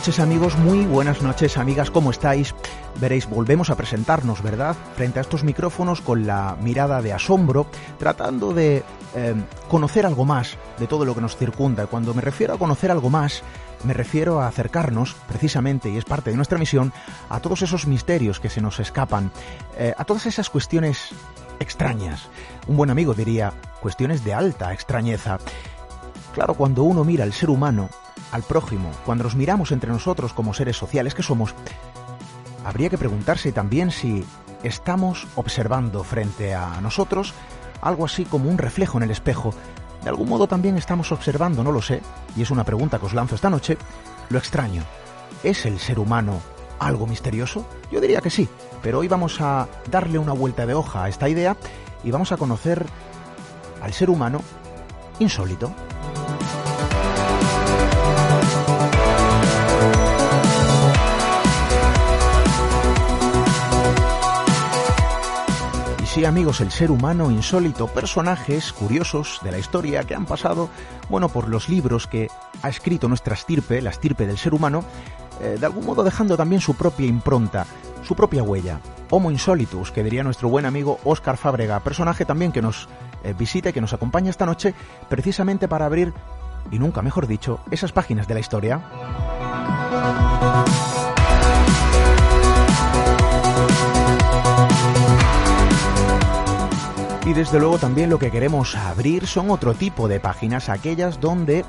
[0.00, 2.54] noches amigos, muy buenas noches amigas, ¿cómo estáis?
[2.98, 4.74] Veréis, volvemos a presentarnos, ¿verdad?
[4.96, 7.66] Frente a estos micrófonos con la mirada de asombro,
[7.98, 8.82] tratando de
[9.14, 9.34] eh,
[9.68, 11.86] conocer algo más de todo lo que nos circunda.
[11.86, 13.42] Cuando me refiero a conocer algo más,
[13.84, 16.94] me refiero a acercarnos, precisamente, y es parte de nuestra misión,
[17.28, 19.30] a todos esos misterios que se nos escapan,
[19.76, 21.10] eh, a todas esas cuestiones
[21.58, 22.30] extrañas.
[22.68, 25.36] Un buen amigo diría, cuestiones de alta extrañeza.
[26.32, 27.90] Claro, cuando uno mira al ser humano,
[28.32, 31.54] al prójimo, cuando nos miramos entre nosotros como seres sociales que somos,
[32.64, 34.24] habría que preguntarse también si
[34.62, 37.34] estamos observando frente a nosotros
[37.80, 39.54] algo así como un reflejo en el espejo.
[40.02, 42.00] De algún modo también estamos observando, no lo sé,
[42.36, 43.76] y es una pregunta que os lanzo esta noche,
[44.28, 44.82] lo extraño.
[45.42, 46.40] ¿Es el ser humano
[46.78, 47.66] algo misterioso?
[47.90, 48.48] Yo diría que sí,
[48.82, 51.56] pero hoy vamos a darle una vuelta de hoja a esta idea
[52.04, 52.86] y vamos a conocer
[53.82, 54.42] al ser humano
[55.18, 55.72] insólito.
[66.10, 70.68] Sí amigos, el ser humano insólito, personajes curiosos de la historia que han pasado,
[71.08, 72.28] bueno, por los libros que
[72.62, 74.82] ha escrito nuestra estirpe, la estirpe del ser humano,
[75.40, 77.64] eh, de algún modo dejando también su propia impronta,
[78.02, 78.80] su propia huella.
[79.10, 82.88] Homo insolitus, que diría nuestro buen amigo Óscar Fábrega, personaje también que nos
[83.22, 84.74] eh, visita y que nos acompaña esta noche
[85.08, 86.12] precisamente para abrir,
[86.72, 88.80] y nunca mejor dicho, esas páginas de la historia.
[97.30, 101.64] Y desde luego también lo que queremos abrir son otro tipo de páginas, aquellas donde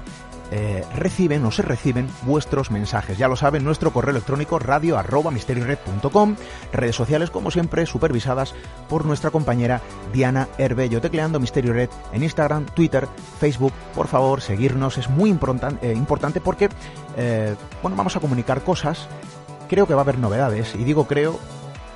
[0.50, 3.20] eh, reciben o se reciben vuestros mensajes.
[3.20, 5.32] Ya lo saben, nuestro correo electrónico radio arroba
[6.74, 8.56] redes sociales como siempre supervisadas
[8.90, 13.08] por nuestra compañera Diana Herbello, tecleando Misterio Red en Instagram, Twitter,
[13.40, 13.74] Facebook.
[13.94, 16.70] Por favor, seguirnos, es muy eh, importante porque
[17.18, 19.08] eh, bueno, vamos a comunicar cosas.
[19.70, 21.40] Creo que va a haber novedades, y digo creo,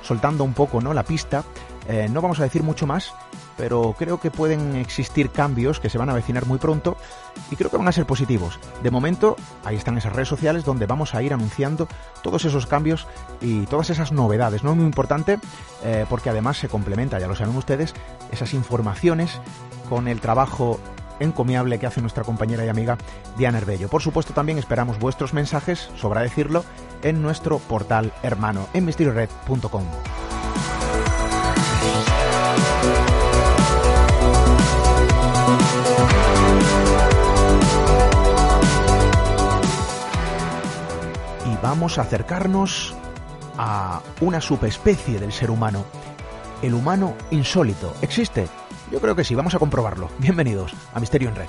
[0.02, 0.94] soltando un poco ¿no?
[0.94, 1.42] la pista,
[2.10, 3.14] no vamos a decir mucho más,
[3.56, 6.96] pero creo que pueden existir cambios que se van a avecinar muy pronto
[7.50, 8.58] y creo que van a ser positivos.
[8.82, 11.88] De momento, ahí están esas redes sociales donde vamos a ir anunciando
[12.22, 13.06] todos esos cambios
[13.40, 14.62] y todas esas novedades.
[14.62, 15.38] No es muy importante
[15.84, 17.94] eh, porque además se complementa, ya lo saben ustedes,
[18.30, 19.40] esas informaciones
[19.88, 20.80] con el trabajo
[21.20, 22.98] encomiable que hace nuestra compañera y amiga
[23.36, 23.88] Diana Herbello.
[23.88, 26.64] Por supuesto, también esperamos vuestros mensajes, sobra decirlo,
[27.02, 29.84] en nuestro portal hermano en misteriored.com.
[41.76, 42.94] a acercarnos
[43.58, 45.84] a una subespecie del ser humano,
[46.62, 47.94] el humano insólito.
[48.00, 48.48] ¿Existe?
[48.90, 50.08] Yo creo que sí, vamos a comprobarlo.
[50.18, 51.48] Bienvenidos a Misterio en Red.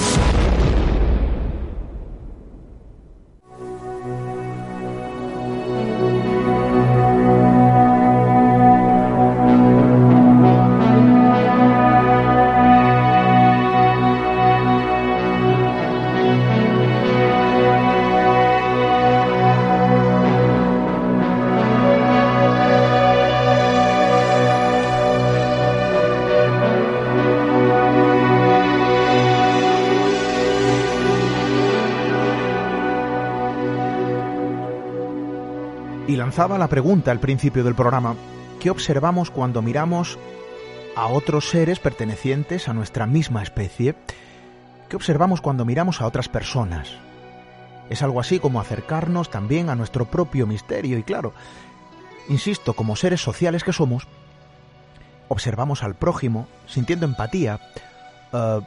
[36.31, 38.15] Lanzaba la pregunta al principio del programa,
[38.61, 40.17] ¿qué observamos cuando miramos
[40.95, 43.95] a otros seres pertenecientes a nuestra misma especie?
[44.87, 46.87] ¿Qué observamos cuando miramos a otras personas?
[47.89, 51.33] Es algo así como acercarnos también a nuestro propio misterio y claro,
[52.29, 54.07] insisto, como seres sociales que somos,
[55.27, 57.59] observamos al prójimo sintiendo empatía,
[58.31, 58.61] eh,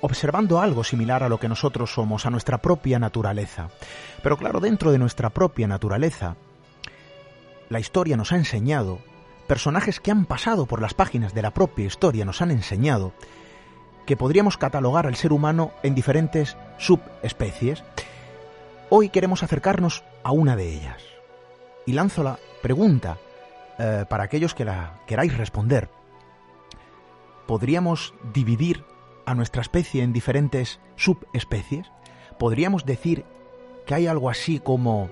[0.00, 3.68] observando algo similar a lo que nosotros somos, a nuestra propia naturaleza.
[4.22, 6.36] Pero claro, dentro de nuestra propia naturaleza
[7.68, 9.00] la historia nos ha enseñado,
[9.46, 13.12] personajes que han pasado por las páginas de la propia historia nos han enseñado,
[14.06, 17.82] que podríamos catalogar al ser humano en diferentes subespecies.
[18.88, 21.02] Hoy queremos acercarnos a una de ellas.
[21.86, 23.18] Y lanzo la pregunta
[23.78, 25.88] eh, para aquellos que la queráis responder.
[27.46, 28.84] ¿Podríamos dividir
[29.26, 31.90] a nuestra especie en diferentes subespecies?
[32.38, 33.24] ¿Podríamos decir
[33.84, 35.10] que hay algo así como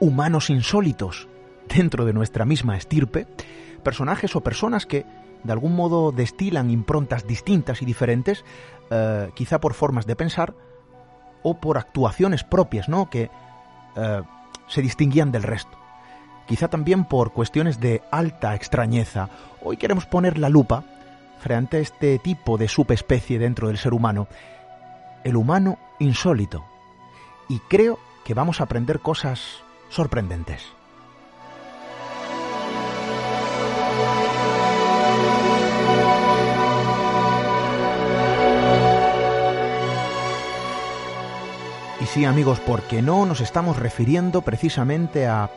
[0.00, 1.28] humanos insólitos
[1.68, 3.26] dentro de nuestra misma estirpe,
[3.82, 5.04] personajes o personas que
[5.42, 8.44] de algún modo destilan improntas distintas y diferentes,
[8.90, 10.54] eh, quizá por formas de pensar
[11.42, 13.08] o por actuaciones propias, ¿no?
[13.08, 13.30] Que
[13.96, 14.22] eh,
[14.66, 15.78] se distinguían del resto.
[16.46, 19.28] Quizá también por cuestiones de alta extrañeza.
[19.62, 20.84] Hoy queremos poner la lupa
[21.46, 24.26] frente este tipo de subespecie dentro del ser humano,
[25.22, 26.64] el humano insólito.
[27.48, 30.76] Y creo que vamos a aprender cosas sorprendentes.
[42.06, 45.50] sí, amigos, porque no nos estamos refiriendo precisamente a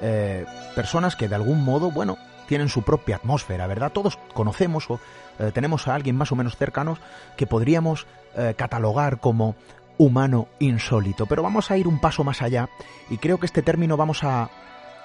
[0.00, 0.46] eh,
[0.76, 3.92] personas que de algún modo, bueno, tienen su propia atmósfera, ¿verdad?
[3.92, 5.00] Todos conocemos o
[5.38, 6.98] eh, tenemos a alguien más o menos cercanos
[7.36, 8.06] que podríamos
[8.36, 9.56] eh, catalogar como
[9.98, 11.26] humano insólito.
[11.26, 12.68] Pero vamos a ir un paso más allá
[13.10, 14.50] y creo que este término vamos a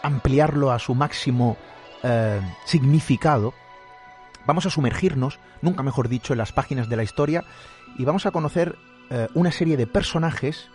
[0.02, 1.58] ampliarlo a su máximo
[2.64, 3.54] significado.
[4.46, 7.44] Vamos a sumergirnos, nunca mejor dicho, en las páginas de la historia
[7.98, 8.78] y vamos a conocer
[9.34, 10.70] una serie de personajes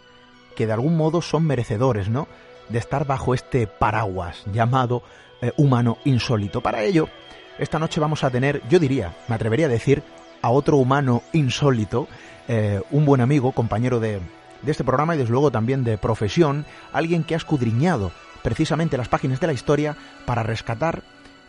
[0.54, 2.28] que de algún modo son merecedores, ¿no?
[2.68, 5.02] De estar bajo este paraguas llamado
[5.44, 6.62] eh, humano insólito.
[6.62, 7.10] Para ello,
[7.58, 10.02] esta noche vamos a tener, yo diría, me atrevería a decir,
[10.40, 12.08] a otro humano insólito,
[12.48, 14.20] eh, un buen amigo, compañero de,
[14.62, 16.64] de este programa y desde luego también de profesión,
[16.94, 18.10] alguien que ha escudriñado
[18.42, 21.02] precisamente las páginas de la historia para rescatar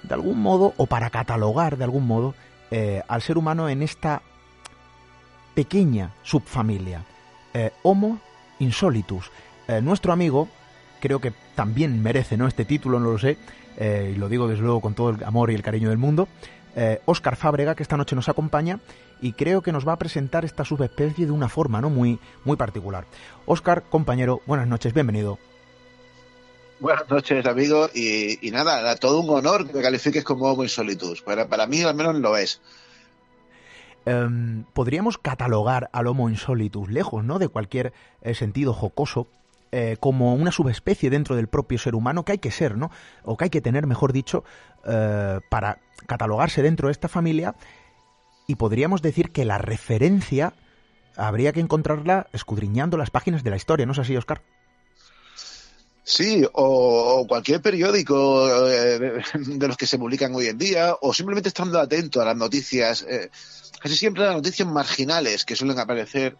[0.03, 2.35] de algún modo o para catalogar de algún modo
[2.71, 4.23] eh, al ser humano en esta
[5.53, 7.05] pequeña subfamilia.
[7.83, 8.19] Homo
[8.59, 9.31] Insolitus.
[9.81, 10.49] Nuestro amigo,
[10.99, 12.45] creo que también merece ¿no?
[12.45, 13.37] este título, no lo sé,
[13.77, 16.27] eh, y lo digo desde luego con todo el amor y el cariño del mundo,
[17.05, 18.79] Oscar eh, Fábrega, que esta noche nos acompaña
[19.21, 21.89] y creo que nos va a presentar esta subespecie de una forma ¿no?
[21.89, 23.05] muy, muy particular.
[23.45, 25.39] Oscar, compañero, buenas noches, bienvenido.
[26.79, 31.21] Buenas noches, amigo, y, nada, todo un honor que me califiques como Homo Insolitus.
[31.21, 32.59] Para, para mí al menos lo es.
[34.05, 37.39] Em, podríamos catalogar al Homo insolitus, lejos ¿no?
[37.39, 37.91] de cualquier
[38.21, 39.27] eh, sentido jocoso,
[39.71, 42.91] eh, como una subespecie dentro del propio ser humano que hay que ser, ¿no?
[43.23, 44.43] O que hay que tener, mejor dicho,
[44.85, 47.55] eh, para catalogarse dentro de esta familia.
[48.47, 50.53] Y podríamos decir que la referencia
[51.17, 54.41] habría que encontrarla escudriñando las páginas de la historia, ¿no es así, Oscar?
[56.03, 59.23] Sí, o, cualquier periódico de,
[59.67, 63.03] los que se publican hoy en día, o simplemente estando atento a las noticias
[63.85, 66.35] casi siempre las noticias marginales que suelen aparecer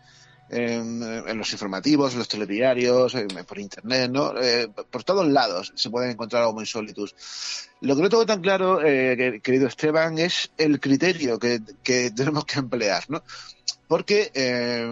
[0.50, 3.16] en, los informativos, en los telediarios,
[3.48, 4.40] por internet, ¿no?
[4.40, 7.16] Eh, por todos lados se pueden encontrar algo muy insólitos.
[7.82, 11.60] Lo que no tengo tan claro, eh, querido Esteban, es el criterio que,
[12.16, 13.24] tenemos que emplear, ¿no?
[13.88, 14.88] Porque eh,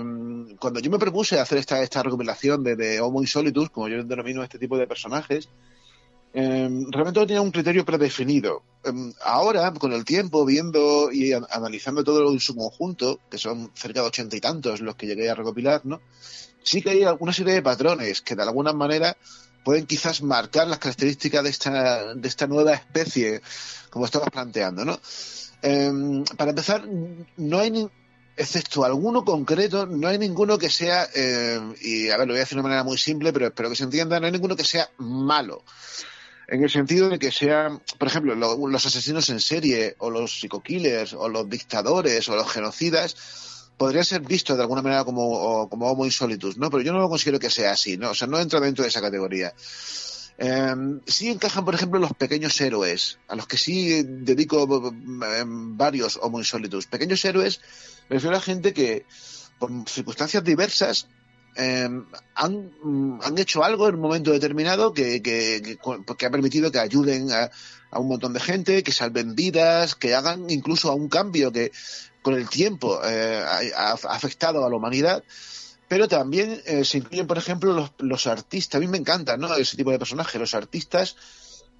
[0.59, 4.59] cuando yo me propuse hacer esta, esta recopilación de, Homo Insolitus, como yo denomino este
[4.59, 5.49] tipo de personajes,
[6.33, 8.63] em, realmente no tenía un criterio predefinido.
[8.83, 14.01] Em, ahora, con el tiempo, viendo y analizando todo en su conjunto, que son cerca
[14.01, 16.01] de ochenta y tantos los que llegué a recopilar, ¿no?
[16.63, 19.15] sí que hay alguna serie de patrones que de alguna manera
[19.63, 23.41] pueden quizás marcar las características de esta, de esta nueva especie,
[23.89, 24.99] como estabas planteando, ¿no?
[25.61, 26.85] Em, para empezar,
[27.37, 27.87] no hay,
[28.35, 31.07] excepto alguno concreto, no hay ninguno que sea,
[31.79, 33.75] y a ver, lo voy a decir de una manera muy simple, pero espero que
[33.75, 35.63] se entienda, no hay ninguno que sea malo.
[36.47, 41.13] En el sentido de que sean, por ejemplo, los asesinos en serie, o los psico-killers,
[41.13, 43.15] o los dictadores, o los genocidas,
[43.77, 46.69] podrían ser vistos de alguna manera como, como homo insolitus, ¿no?
[46.69, 48.11] Pero yo no lo considero que sea así, ¿no?
[48.11, 49.53] O sea, no entra dentro de esa categoría.
[50.37, 54.91] Eh, sí encajan, por ejemplo, los pequeños héroes, a los que sí dedico
[55.39, 56.87] em, varios Homo Insolitus.
[56.87, 57.61] Pequeños héroes,
[58.09, 59.05] me refiero a gente que,
[59.59, 61.07] por circunstancias diversas,
[61.55, 62.05] em,
[62.35, 62.71] han,
[63.21, 65.77] han, hecho algo en un momento determinado que, que,
[66.17, 67.49] que ha permitido que ayuden a,
[67.99, 71.71] un montón de gente, que salven vidas, que hagan incluso a un cambio que
[72.21, 73.43] con el tiempo eh,
[73.75, 75.23] ha, afectado a la humanidad
[75.87, 78.79] pero también eh, se incluyen, por ejemplo, los, los, artistas.
[78.79, 79.53] A mí me encantan ¿no?
[79.53, 81.15] ese tipo de personajes, los artistas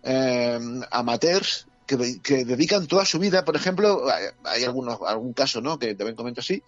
[0.03, 0.59] eh,
[0.91, 4.05] amateurs que, dedican toda su vida, por ejemplo,
[4.43, 5.79] hay, algunos, algún caso ¿no?
[5.79, 6.63] que también comento así,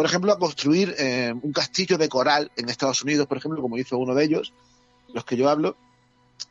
[0.00, 3.76] por ejemplo, a construir eh, un castillo de coral en Estados Unidos, por ejemplo, como
[3.76, 4.54] hizo uno de ellos,
[5.12, 5.76] los que yo hablo,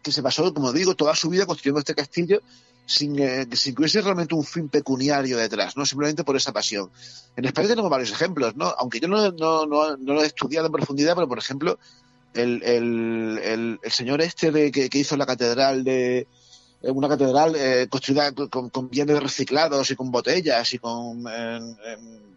[0.04, 2.44] que se pasó, como digo, toda su vida construyendo este castillo
[2.86, 6.92] sin, eh, sin que hubiese realmente un fin pecuniario detrás, no simplemente por esa pasión.
[7.36, 8.68] En España tenemos varios ejemplos, ¿no?
[8.78, 11.80] Aunque yo no, no, no, no lo he estudiado en profundidad, pero por ejemplo,
[12.36, 16.28] el, el, el, señor este de, que, hizo la catedral de,
[16.82, 21.24] una catedral eh, construida con, con, bienes reciclados y con botellas y con,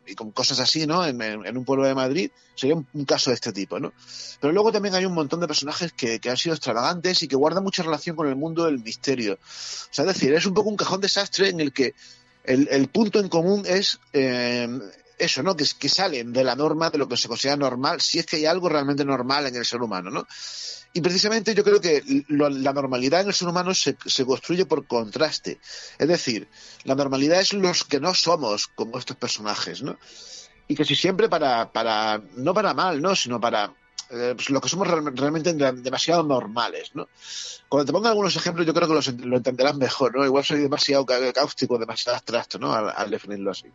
[0.06, 1.06] y con cosas así, ¿no?
[1.06, 3.92] En, un pueblo de Madrid, sería un, caso de este tipo, ¿no?
[4.40, 7.36] Pero luego también hay un montón de personajes que, que, han sido extravagantes y que
[7.36, 9.34] guardan mucha relación con el mundo del misterio.
[9.34, 9.38] O
[9.90, 11.94] sea, es decir, es un poco un cajón desastre en el que
[12.44, 14.68] el, el punto en común es eh,
[15.18, 15.56] eso, ¿no?
[15.56, 18.36] Que, que salen de la norma, de lo que se considera normal, si es que
[18.36, 20.26] hay algo realmente normal en el ser humano, ¿no?
[20.94, 24.86] Y precisamente yo creo que la normalidad en el ser humano se, se, construye por
[24.86, 25.58] contraste.
[25.98, 26.48] Es decir,
[26.84, 29.98] la normalidad es los que no somos como estos personajes, ¿no?
[30.68, 33.16] Y que si siempre para, para no para mal, ¿no?
[33.16, 33.74] Sino para
[34.12, 37.08] eh, pues lo que somos realmente demasiado normales, ¿no?
[37.68, 40.26] Cuando te pongo algunos ejemplos, yo creo que lo entenderás mejor, ¿no?
[40.26, 42.74] Igual soy demasiado cáustico, demasiado abstracto, ¿no?
[42.74, 43.68] Al, definirlo así.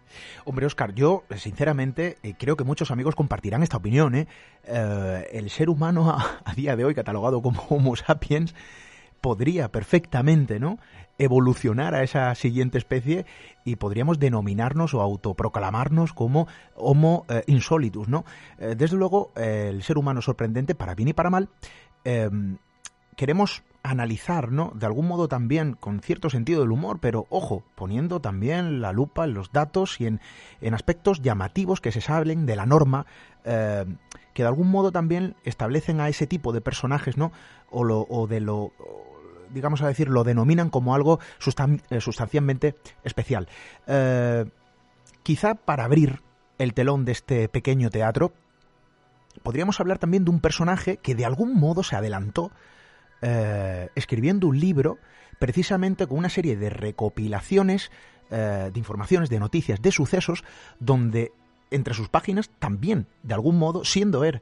[0.46, 4.28] Hombre, Oscar, yo, sinceramente, eh, creo que muchos amigos compartirán esta opinión, ¿eh?
[4.66, 6.16] eh el ser humano
[6.46, 8.54] a, día de hoy, catalogado como Homo sapiens,
[9.22, 10.78] podría perfectamente, ¿no?
[11.18, 13.26] evolucionar a esa siguiente especie
[13.66, 18.26] y podríamos denominarnos o autoproclamarnos como Homo eh, insolitus, ¿no?
[18.60, 21.50] Eh, desde luego, eh, el ser humano sorprendente, para bien y para mal,
[22.04, 22.58] em,
[23.16, 24.72] queremos analizar, ¿no?
[24.76, 29.26] De algún modo también con cierto sentido del humor, pero ojo, poniendo también la lupa
[29.26, 30.20] en los datos y en,
[30.62, 33.06] en aspectos llamativos que se saben de la norma,
[33.44, 37.32] que de algún modo también establecen a ese tipo de personajes, ¿no?
[37.70, 38.74] O, lo, o de lo
[39.54, 41.20] digamos a decir, lo denominan como algo
[41.90, 43.48] eh, sustancialmente especial.
[43.88, 44.46] Eh,
[45.24, 46.22] quizá para abrir
[46.58, 48.34] el telón de este pequeño teatro,
[49.44, 52.52] podríamos hablar también de un personaje que de algún modo se adelantó
[53.22, 54.98] eh, escribiendo un libro
[55.40, 57.92] precisamente con una serie de recopilaciones
[58.30, 60.44] de informaciones, de noticias, de sucesos,
[60.82, 61.32] donde
[61.72, 64.42] entre sus páginas también, de algún modo, siendo él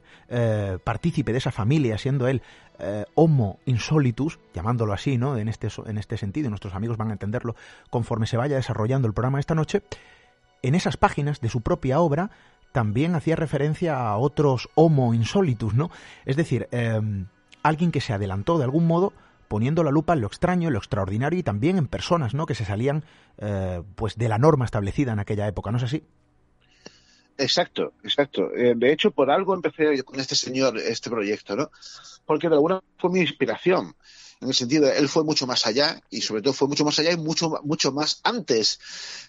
[0.82, 2.42] partícipe de esa familia, siendo él
[2.78, 5.38] eh, Homo insolitus, llamándolo así, ¿no?
[5.38, 7.56] En este, en este sentido, nuestros amigos van a entenderlo
[7.88, 9.82] conforme se vaya desarrollando el programa esta noche,
[10.62, 12.30] en esas páginas de su propia obra
[12.72, 15.90] también hacía referencia a otros Homo insolitus, ¿no?
[16.26, 17.28] Es decir, em,
[17.68, 19.12] alguien que se adelantó de algún modo
[19.48, 22.46] poniendo la lupa en lo extraño, en lo extraordinario y también en personas, ¿no?
[22.46, 23.04] Que se salían,
[23.38, 26.02] eh, pues, de la norma establecida en aquella época, ¿no es así?
[27.38, 28.54] Exacto, exacto.
[28.54, 31.70] Eh, de hecho, por algo empecé con este señor este proyecto, ¿no?
[32.24, 33.94] Porque de alguna fue mi inspiración.
[34.40, 37.12] En el sentido, él fue mucho más allá y sobre todo fue mucho más allá
[37.12, 38.78] y mucho, mucho más antes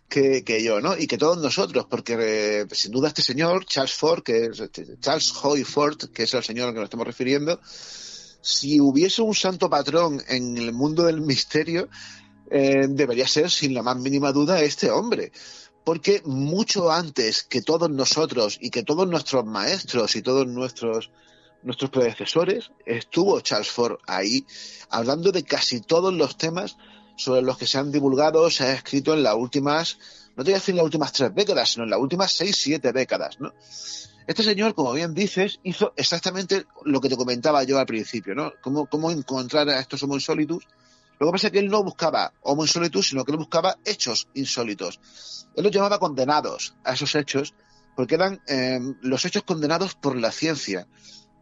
[0.09, 0.97] que, yo, ¿no?
[0.97, 4.99] Y que todos nosotros, porque eh, sin duda este señor, Charles Ford, que es, este,
[4.99, 7.59] Charles Hoy Ford, que es el señor al que nos estamos refiriendo,
[8.47, 11.89] si hubiese un santo patrón en el mundo del misterio,
[12.49, 15.33] eh, debería ser sin la más mínima duda este hombre
[15.83, 21.11] porque mucho antes que todos nosotros y que todos nuestros maestros y todos nuestros
[21.63, 24.45] nuestros predecesores estuvo Charles Ford ahí
[24.89, 26.77] hablando de casi todos los temas
[27.17, 29.97] sobre los que se han divulgado, se ha escrito en las últimas,
[30.35, 32.55] no te voy a decir en las últimas tres décadas, sino en las últimas seis,
[32.55, 33.53] siete décadas, ¿no?
[34.27, 38.51] Este señor, como bien dices, hizo exactamente lo que te comentaba yo al principio, ¿no?
[38.61, 40.67] Cómo, encontrar a estos Homo insólitos
[41.17, 44.27] Lo que pasa es que él no buscaba homo insolitus, sino que él buscaba hechos
[44.33, 44.99] insólitos.
[45.55, 47.53] Él los llamaba condenados a esos hechos,
[47.95, 50.87] porque eran eh, los hechos condenados por la ciencia.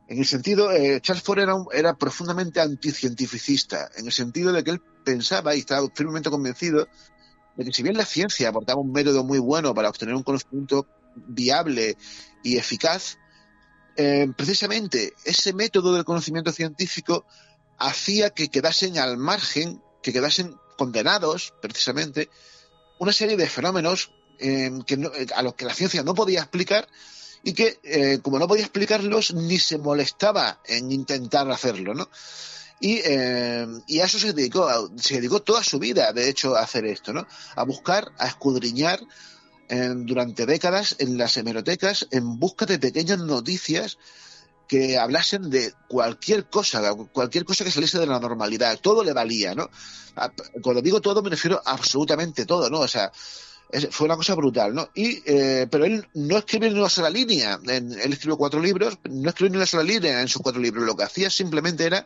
[0.08, 4.70] En el sentido, eh, Charles Ford era, era profundamente anticientificista, en el sentido de que
[4.70, 6.88] él pensaba y estaba firmemente convencido
[7.56, 10.86] de que si bien la ciencia aportaba un método muy bueno para obtener un conocimiento
[11.16, 11.98] viable
[12.44, 13.18] y eficaz,
[13.98, 17.26] eh, precisamente ese método del conocimiento científico
[17.78, 22.30] hacía que quedasen al margen, que quedasen condenados, precisamente,
[23.00, 26.90] una serie de fenómenos que a los que la ciencia no podía explicar
[27.46, 32.10] y que, eh, como no podía explicarlos, ni se molestaba en intentar hacerlo, ¿no?
[32.82, 36.62] Y, eh, y, a eso se dedicó, se dedicó toda su vida, de hecho, a
[36.62, 37.26] hacer esto, ¿no?
[37.56, 39.00] A buscar, a escudriñar
[39.68, 43.98] durante décadas en las hemerotecas en busca de pequeñas noticias
[44.68, 48.80] que hablasen de cualquier cosa, cualquier cosa que saliese de la normalidad.
[48.80, 49.70] Todo le valía, ¿no?
[50.62, 52.80] Cuando digo todo me refiero a absolutamente todo, ¿no?
[52.80, 53.12] O sea,
[53.92, 54.90] fue una cosa brutal, ¿no?
[54.94, 57.60] Y, eh, pero él no escribió ni una sola línea.
[57.68, 60.86] él escribió cuatro libros, no escribió ni una sola línea en sus cuatro libros.
[60.86, 62.06] Lo que hacía simplemente era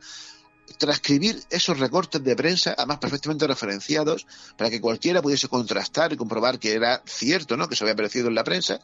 [0.80, 4.26] transcribir esos recortes de prensa, además perfectamente referenciados,
[4.58, 7.68] para que cualquiera pudiese contrastar y comprobar que era cierto, ¿no?
[7.68, 8.80] Que se había aparecido en la prensa.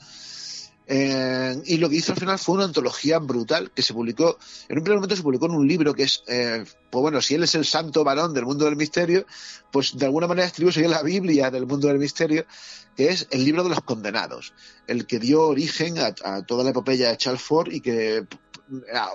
[0.87, 4.37] Eh, y lo que hizo al final fue una antología brutal que se publicó,
[4.69, 7.33] en un primer momento se publicó en un libro que es, eh, pues bueno, si
[7.33, 9.25] él es el santo varón del mundo del misterio,
[9.71, 12.45] pues de alguna manera escribió la Biblia del mundo del misterio,
[12.95, 14.53] que es el libro de los condenados,
[14.85, 18.27] el que dio origen a, toda la epopeya de Charles Ford y que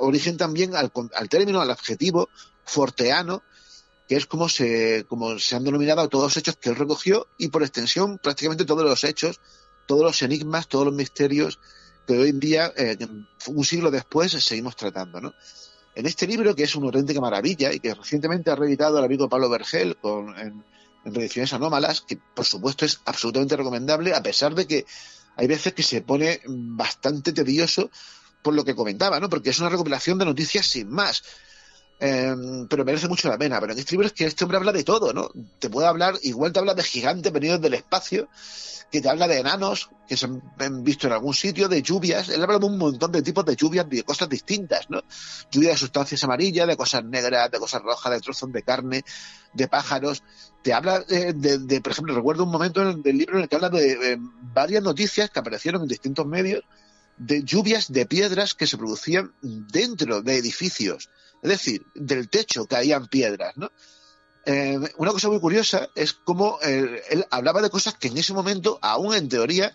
[0.01, 2.29] origen también al, al término, al adjetivo
[2.71, 3.43] forteano,
[4.09, 7.49] que es como se, como se han denominado todos los hechos que él recogió y
[7.49, 9.41] por extensión prácticamente todos los hechos
[9.91, 11.59] todos los enigmas, todos los misterios
[12.07, 12.97] que hoy en día, eh,
[13.49, 15.35] un siglo después, seguimos tratando, ¿no?
[15.97, 19.29] En este libro, que es una auténtica maravilla y que recientemente ha reeditado el amigo
[19.29, 20.65] Pablo Vergel con, en,
[21.05, 24.87] en anómalas, que por supuesto es absolutamente recomendable, a pesar de que
[25.35, 27.91] hay veces que se pone bastante tedioso
[28.43, 29.29] por lo que comentaba, ¿no?
[29.29, 31.25] Porque es una recopilación de noticias sin más.
[32.01, 33.61] Em, pero merece mucho la pena.
[33.61, 35.31] Pero en este libro es que este hombre habla de todo, ¿no?
[35.59, 38.29] Te puede hablar, igual te habla de gigantes venidos del espacio,
[38.91, 42.31] que te habla de enanos que se han visto en algún sitio, de lluvias.
[42.31, 45.03] Él habla de un montón de tipos de lluvias, de cosas distintas, ¿no?
[45.51, 49.05] Lluvia de sustancias amarillas, de cosas negras, de cosas rojas, de trozos de carne,
[49.53, 50.23] de pájaros.
[50.63, 53.69] Te habla de, por ejemplo, recuerdo un momento en del libro en el que habla
[53.69, 54.19] de
[54.55, 56.65] varias noticias que aparecieron en distintos medios
[57.21, 61.09] de lluvias de piedras que se producían dentro de edificios
[61.43, 63.71] es decir, del techo caían piedras, ¿no?
[64.47, 68.33] Eh, una cosa muy curiosa es cómo eh, él hablaba de cosas que en ese
[68.33, 69.75] momento, aún en teoría,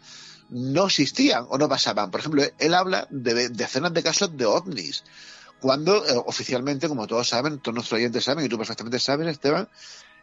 [0.49, 2.11] no existían o no pasaban.
[2.11, 5.03] Por ejemplo, él habla de decenas de casos de ovnis,
[5.59, 9.69] cuando eh, oficialmente, como todos saben, todos nuestros oyentes saben, y tú perfectamente sabes, Esteban,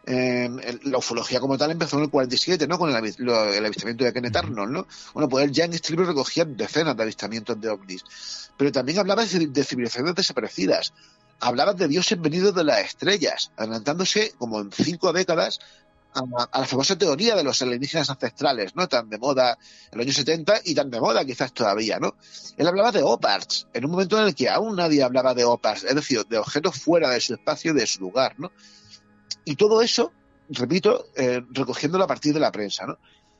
[0.05, 2.77] la ufología como tal empezó en el 47, ¿no?
[2.77, 4.87] Con el, avistamiento de Kenneth Arnold, ¿no?
[5.13, 8.03] Bueno, pues él ya en este libro recogía decenas de avistamientos de ovnis.
[8.57, 10.93] Pero también hablaba de civilizaciones desaparecidas,
[11.39, 15.59] hablaba de dioses venidos de las estrellas, adelantándose como en cinco décadas
[16.13, 18.87] a, la famosa teoría de los alienígenas ancestrales, ¿no?
[18.87, 19.57] Tan de moda
[19.91, 22.15] en los años 70 y tan de moda quizás todavía, ¿no?
[22.57, 25.85] Él hablaba de OPARTs, en un momento en el que aún nadie hablaba de OPARTs,
[25.85, 28.51] es decir, de objetos fuera de su espacio, de su lugar, ¿no?
[29.45, 30.11] Y todo eso,
[30.49, 32.97] repito, eh, recogiéndolo a partir de la prensa, ¿no?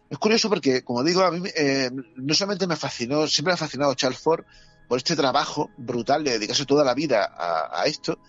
[0.10, 3.58] Es curioso porque, como digo, a mí eh, no solamente me fascinó, siempre me ha
[3.58, 4.46] fascinado Charles Ford,
[4.88, 8.20] por este trabajo brutal de dedicarse toda la vida a, esto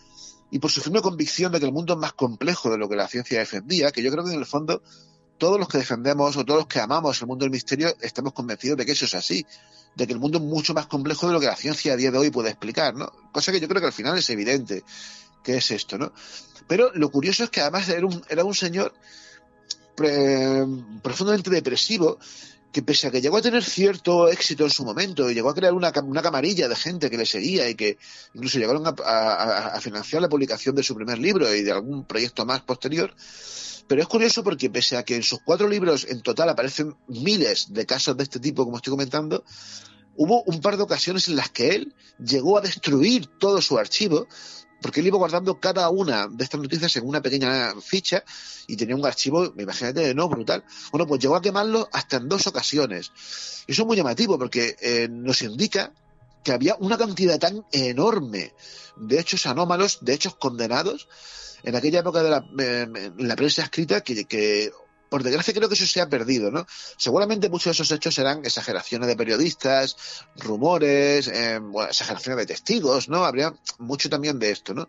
[0.50, 2.96] y por su firme convicción de que el mundo es más complejo de lo que
[2.96, 4.82] la ciencia defendía, que yo creo que en el fondo
[5.37, 8.78] todos los que defendemos o todos los que amamos el mundo del misterio estamos convencidos
[8.78, 9.44] de que eso es así,
[9.94, 12.10] de que el mundo es mucho más complejo de lo que la ciencia a día
[12.10, 13.12] de hoy puede explicar, ¿no?
[13.32, 14.84] Cosa que yo creo que al final es evidente
[15.42, 16.12] que es esto, ¿no?
[16.66, 18.94] Pero lo curioso es que además era un, era un señor
[21.03, 22.18] profundamente depresivo
[22.74, 25.55] que pese a que llegó a tener cierto éxito en su momento y llegó a
[25.55, 27.98] crear una, una camarilla de gente que le seguía y que
[28.35, 32.62] incluso llegaron a, financiar la publicación de su primer libro y de algún proyecto más
[32.62, 33.14] posterior,
[33.87, 37.72] pero es curioso porque pese a que en sus cuatro libros en total aparecen miles
[37.72, 39.44] de casos de este tipo, como estoy comentando,
[40.16, 44.27] hubo un par de ocasiones en las que él llegó a destruir todo su archivo
[44.84, 48.22] porque él iba guardando cada una de estas noticias en una pequeña ficha
[48.66, 50.62] y tenía un archivo, imagínate, no, brutal.
[50.92, 53.10] Bueno, pues llegó a quemarlo hasta en dos ocasiones.
[53.66, 55.90] Y eso es muy llamativo porque eh, nos indica
[56.42, 58.52] que había una cantidad tan enorme
[58.96, 61.08] de hechos anómalos, de hechos condenados,
[61.62, 64.70] en aquella época de la, eh, la prensa escrita que,
[65.14, 66.66] por desgracia creo que eso se ha perdido, ¿no?
[66.96, 69.94] Seguramente muchos de esos hechos serán exageraciones de periodistas,
[70.35, 73.24] rumores, eh, exageraciones de testigos, ¿no?
[73.24, 74.88] Habría mucho también de esto, ¿no?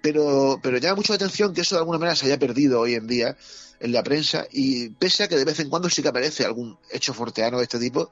[0.00, 2.94] Pero, pero llama mucho la atención que eso de alguna manera se haya perdido hoy
[2.94, 3.36] en día
[3.80, 6.78] en la prensa y pese a que de vez en cuando sí que aparece algún
[6.92, 8.08] hecho forteano de este tipo,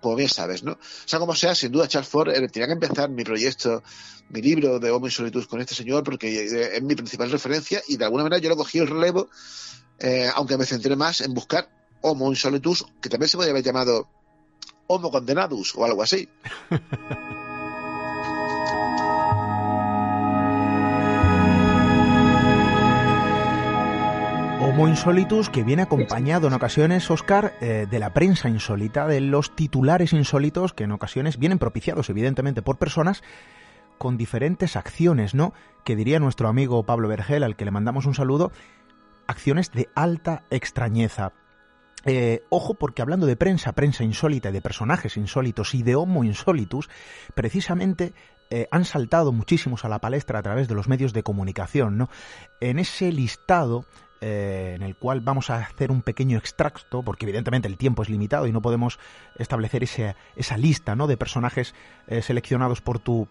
[0.00, 0.72] como bien sabes, ¿no?
[0.72, 3.82] O sea, como sea, sin duda Charles Ford eh, tenía que empezar mi proyecto,
[4.30, 7.98] mi libro de Homo Insolitus con este señor porque eh, es mi principal referencia y
[7.98, 9.28] de alguna manera yo lo cogí el relevo
[9.98, 11.68] eh, aunque me centré más en buscar
[12.00, 14.08] Homo insolitus, que también se podría haber llamado
[14.86, 16.28] Homo condenadus o algo así.
[24.66, 29.54] Homo insolitus que viene acompañado en ocasiones, Oscar, eh, de la prensa insólita, de los
[29.54, 33.22] titulares insólitos que en ocasiones vienen propiciados evidentemente por personas
[33.98, 35.52] con diferentes acciones, ¿no?
[35.84, 38.52] Que diría nuestro amigo Pablo Vergel, al que le mandamos un saludo,
[39.26, 41.32] acciones de alta extrañeza.
[42.06, 46.24] Eh, ojo porque hablando de prensa, prensa insólita y de personajes insólitos y de Homo
[46.24, 46.90] insolitus,
[47.34, 48.12] precisamente
[48.50, 51.96] eh, han saltado muchísimos a la palestra a través de los medios de comunicación.
[51.96, 52.10] ¿no?
[52.60, 53.86] En ese listado
[54.20, 58.10] eh, en el cual vamos a hacer un pequeño extracto, porque evidentemente el tiempo es
[58.10, 58.98] limitado y no podemos
[59.38, 61.06] establecer esa lista ¿no?
[61.06, 61.74] de personajes
[62.22, 63.28] seleccionados por tu,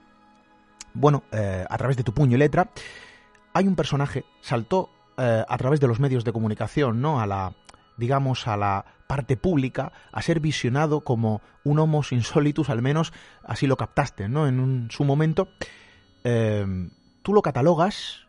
[0.93, 2.69] bueno, a través de tu puño y letra.
[3.53, 7.19] Hay un personaje, saltó eh, a través de los medios de comunicación, ¿no?
[7.19, 7.54] A la,
[7.97, 13.67] digamos, a la parte pública, a ser visionado como un homo insolitus, al menos así
[13.67, 14.47] lo captaste, ¿no?
[14.47, 15.49] En su momento.
[16.23, 16.65] Eh,
[17.21, 18.21] tú lo catalogas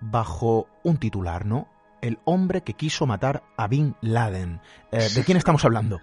[0.00, 1.68] bajo un titular, ¿no?
[2.00, 4.60] El hombre que quiso matar a Bin Laden.
[4.90, 6.00] Eh, ¿De quién estamos hablando?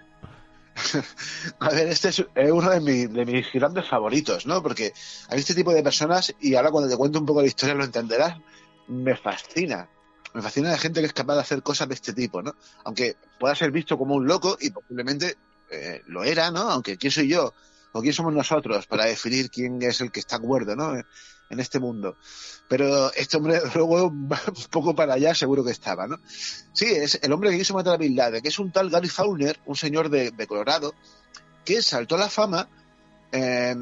[1.60, 2.80] A ver, este es uno de,
[3.26, 4.64] mis grandes favoritos, ¿no?
[4.64, 4.94] Porque
[5.30, 7.84] hay este tipo de personas, y ahora cuando te cuento un poco la historia lo
[7.84, 8.38] entenderás,
[8.88, 9.90] me fascina
[10.34, 12.56] me fascina la gente que es capaz de hacer cosas de este tipo, ¿no?
[12.84, 15.38] Aunque pueda ser visto como un loco y posiblemente
[15.72, 16.70] eh, lo era, ¿no?
[16.70, 17.54] Aunque quién soy yo
[17.92, 20.96] o quién somos nosotros para definir quién es el que está acuerdo, ¿no?
[21.50, 22.18] En este mundo.
[22.68, 24.30] Pero este hombre luego un
[24.70, 26.18] poco para allá seguro que estaba, ¿no?
[26.74, 29.10] Sí, es el hombre que quiso matar a Bin Laden, que es un tal Gary
[29.10, 30.94] Fauner, un señor de, Colorado,
[31.66, 32.70] que saltó a la fama
[33.32, 33.76] eh,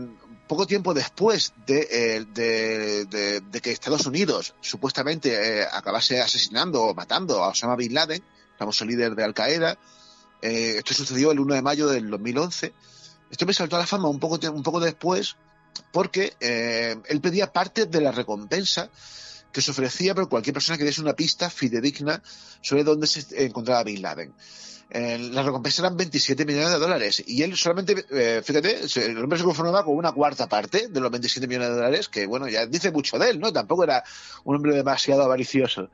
[0.47, 7.49] poco tiempo después eh, de, que Estados Unidos supuestamente eh, acabase asesinando o matando a
[7.49, 8.23] Osama Bin Laden,
[8.57, 9.77] famoso líder de Al Qaeda,
[10.41, 12.73] eh, esto sucedió el 1 de mayo del 2011.
[13.29, 15.35] Esto me saltó a la fama un poco, un poco después
[15.91, 18.89] porque él pedía parte de la recompensa
[19.51, 22.23] que se ofrecía por cualquier persona que diese una pista fidedigna
[22.61, 24.33] sobre dónde se encontraba Bin Laden
[24.89, 29.43] la recompensa eran 27 millones de dólares y él solamente, eh, fíjate, el hombre se
[29.43, 32.91] conformaba con una cuarta parte de los 27 millones de dólares, que bueno, ya dice
[32.91, 33.51] mucho de él, ¿no?
[33.51, 34.03] Tampoco era
[34.45, 35.89] un hombre demasiado avaricioso.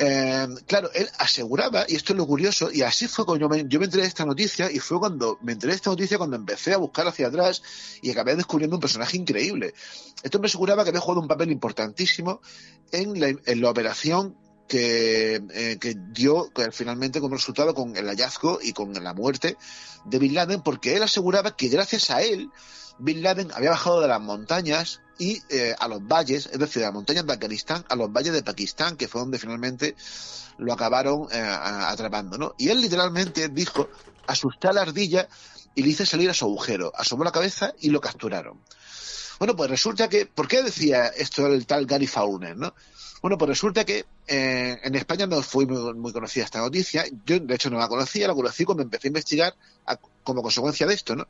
[0.00, 3.68] Eh, claro, él aseguraba, y esto es lo curioso, y así fue cuando yo me,
[3.68, 6.36] yo me enteré de esta noticia, y fue cuando me enteré de esta noticia cuando
[6.36, 7.62] empecé a buscar hacia atrás
[8.00, 9.74] y acabé descubriendo un personaje increíble.
[10.22, 12.40] Esto me aseguraba que había jugado un papel importantísimo
[12.92, 14.36] en la, en la operación
[14.68, 19.56] que, eh, que dio finalmente como resultado con el hallazgo y con la muerte
[20.04, 22.50] de Bin Laden, porque él aseguraba que gracias a él
[22.98, 26.86] Bin Laden había bajado de las montañas y eh, a los valles, es decir, de
[26.86, 29.96] las montañas de Afganistán a los valles de Pakistán, que fue donde finalmente
[30.58, 32.54] lo acabaron eh, atrapando, ¿no?
[32.58, 33.88] Y él literalmente dijo,
[34.26, 35.28] asusté a la ardilla
[35.74, 38.60] y le hice salir a su agujero, asomó la cabeza y lo capturaron.
[39.38, 42.74] Bueno, pues resulta que, ¿por qué decía esto el tal Gary Fauner, no?
[43.20, 47.04] Bueno, pues resulta que eh, en España no fue muy, conocida esta noticia.
[47.26, 49.54] Yo, de hecho, no la conocía, la conocí cuando empecé a investigar
[50.22, 51.26] como consecuencia de esto, ¿no?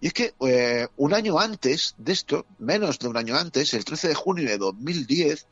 [0.00, 3.84] Y es que eh, un año antes de esto, menos de un año antes, el
[3.84, 5.46] 13 de junio de 2010,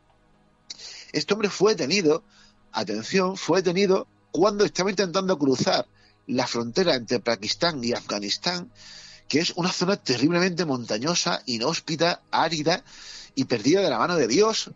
[1.13, 2.23] este hombre fue detenido,
[2.73, 5.87] atención, fue detenido cuando estaba intentando cruzar
[6.27, 8.71] la frontera entre Pakistán y Afganistán,
[9.29, 12.85] que es una zona terriblemente montañosa, inhóspita, árida
[13.35, 14.71] y perdida de la mano de Dios,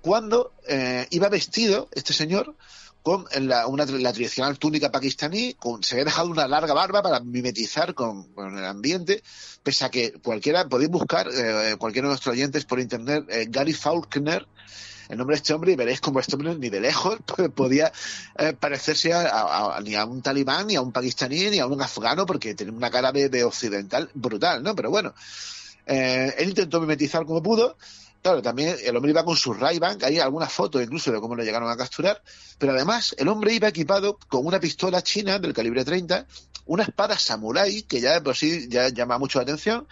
[0.00, 2.54] cuando eh, iba vestido este señor
[3.02, 8.28] con la, tradicional túnica pakistaní, con, se había dejado una larga barba para mimetizar con,
[8.36, 9.22] el ambiente,
[9.62, 13.74] pese a que cualquiera, podéis buscar, eh, cualquiera de nuestros oyentes por internet, eh, Gary
[13.74, 14.46] Faulkner,
[15.08, 17.18] el nombre de este hombre, y veréis como este hombre ni de lejos
[17.54, 17.92] podía
[18.60, 19.12] parecerse
[19.84, 22.90] ni a un talibán, ni a un pakistaní, ni a un afgano, porque tiene una
[22.90, 24.74] cara de, de occidental brutal, ¿no?
[24.74, 25.14] Pero bueno,
[25.86, 27.76] él intentó mimetizar como pudo,
[28.24, 31.44] Claro, también el hombre iba con su ray hay algunas fotos incluso de cómo lo
[31.44, 32.22] llegaron a capturar,
[32.56, 36.26] pero además el hombre iba equipado con una pistola china del calibre 30,
[36.64, 39.86] una espada samurai, que ya de por sí ya llama mucho la atención,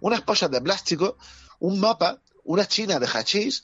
[0.00, 1.18] unas esposas de plástico,
[1.60, 3.62] un mapa, una china de hachís,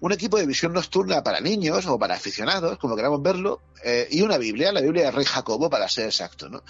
[0.00, 4.22] un equipo de visión nocturna para niños o para aficionados, como queramos verlo, eh, y
[4.22, 6.62] una Biblia, la Biblia de Rey Jacobo, para ser exacto, ¿no?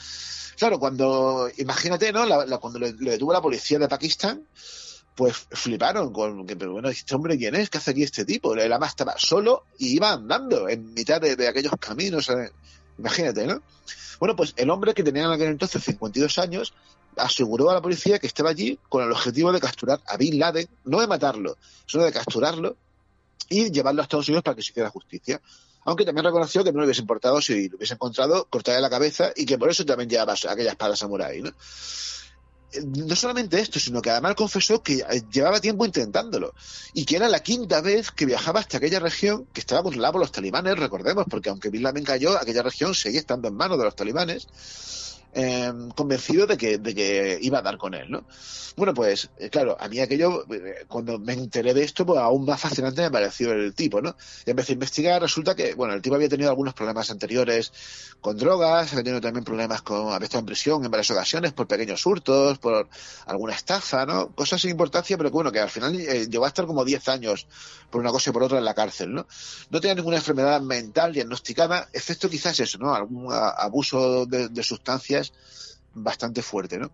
[0.56, 2.24] Claro, cuando, imagínate, ¿no?
[2.60, 4.46] cuando le, detuvo la policía de Pakistán,
[5.14, 8.54] pues fliparon con que, pero bueno, este hombre quién es, qué hace aquí este tipo.
[8.54, 12.30] El ama estaba solo y iba andando en mitad de, aquellos caminos.
[12.30, 12.50] Eh,
[12.98, 13.62] imagínate, ¿no?
[14.18, 16.74] Bueno, pues el hombre que tenía en aquel entonces 52 años
[17.16, 20.68] aseguró a la policía que estaba allí con el objetivo de capturar a Bin Laden,
[20.84, 22.76] no de matarlo, sino de capturarlo
[23.48, 25.40] y llevarlo a Estados Unidos para que se hiciera justicia.
[25.84, 29.32] Aunque también reconoció que no le hubiese importado si lo hubiese encontrado, cortarle la cabeza
[29.36, 31.52] y que por eso también llevaba aquella espada samurai, ¿no?
[32.84, 36.52] no solamente esto, sino que además confesó que llevaba tiempo intentándolo
[36.92, 40.20] y que era la quinta vez que viajaba hasta aquella región que estaba controlada por
[40.20, 43.84] los talibanes, recordemos, porque aunque Bin Laden cayó, aquella región seguía estando en manos de
[43.84, 44.48] los talibanes
[45.38, 48.24] Em, convencido de que, de que iba a dar con él, ¿no?
[48.74, 52.46] Bueno, pues, eh, claro, a mí aquello, eh, cuando me enteré de esto, pues aún
[52.46, 54.16] más fascinante me pareció el tipo, ¿no?
[54.46, 57.70] Y empecé a investigar, resulta que, bueno, el tipo había tenido algunos problemas anteriores
[58.22, 61.66] con drogas, había tenido también problemas con, había estado en prisión en varias ocasiones por
[61.66, 62.88] pequeños hurtos, por
[63.26, 64.34] alguna estafa, ¿no?
[64.34, 67.08] Cosas sin importancia, pero que, bueno, que al final eh, llegó a estar como 10
[67.08, 67.46] años
[67.90, 69.26] por una cosa y por otra en la cárcel, ¿no?
[69.68, 72.94] No tenía ninguna enfermedad mental diagnosticada, excepto quizás eso, ¿no?
[72.94, 75.25] Algún abuso de sustancias
[75.94, 76.90] bastante fuerte, ¿no?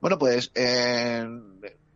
[0.00, 1.24] Bueno, pues eh,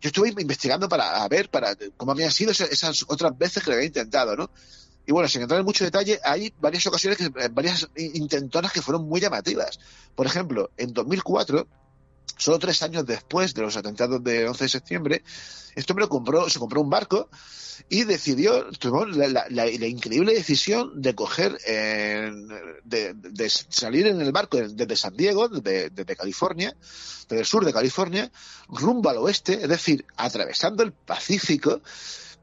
[0.00, 3.87] yo estuve investigando para ver para cómo habían sido esas, otras veces que lo había
[3.87, 4.50] intentado, ¿no?
[5.07, 8.83] Y bueno, sin entrar en mucho detalle, hay varias ocasiones, que, eh, varias intentonas que
[8.83, 9.81] fueron muy llamativas.
[10.14, 11.66] Por ejemplo, en 2004,
[12.38, 15.22] solo tres años después de los atentados del 11 de septiembre,
[15.74, 17.29] este hombre compró, se compró un barco
[17.88, 21.59] y decidió, tomó la, increíble decisión de coger,
[22.85, 26.74] de, salir en el barco desde San Diego, desde, California,
[27.29, 28.31] desde el sur de California,
[28.68, 31.81] rumbo al oeste, es decir, atravesando el Pacífico,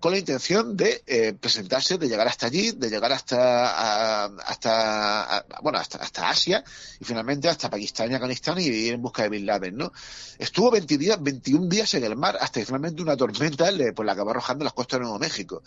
[0.06, 5.80] con la intención de eh, presentarse, de llegar hasta allí, de llegar hasta hasta bueno
[5.80, 6.63] hasta, hasta Asia
[7.00, 9.91] y finalmente hasta Pakistán y Afganistán y ir en busca de Bin Laden, ¿no?
[10.38, 14.06] Estuvo 20 días, 21 días en el mar hasta que finalmente una tormenta le, pues,
[14.06, 15.63] la acabó arrojando las costas de Nuevo México.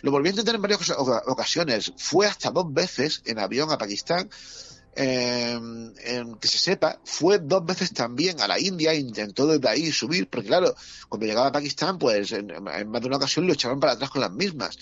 [0.00, 0.90] Lo volvió a intentar en varias
[1.26, 1.92] ocasiones.
[1.98, 4.30] Fue hasta dos veces en avión a Pakistán
[4.96, 10.48] que se sepa, fue dos veces también a la India, intentó desde ahí subir, porque
[10.48, 10.74] claro,
[11.08, 14.22] cuando llegaba a Pakistán, pues en, más de una ocasión lo echaban para atrás con
[14.22, 14.78] las mismas.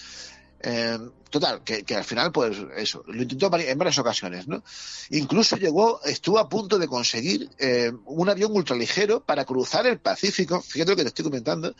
[0.60, 4.62] Em, total, que, al final, pues eso, lo intentó en varias ocasiones, ¿no?
[5.10, 10.62] Incluso llegó, estuvo a punto de conseguir em, un avión ultraligero para cruzar el Pacífico,
[10.62, 11.74] fíjate lo que te estoy comentando,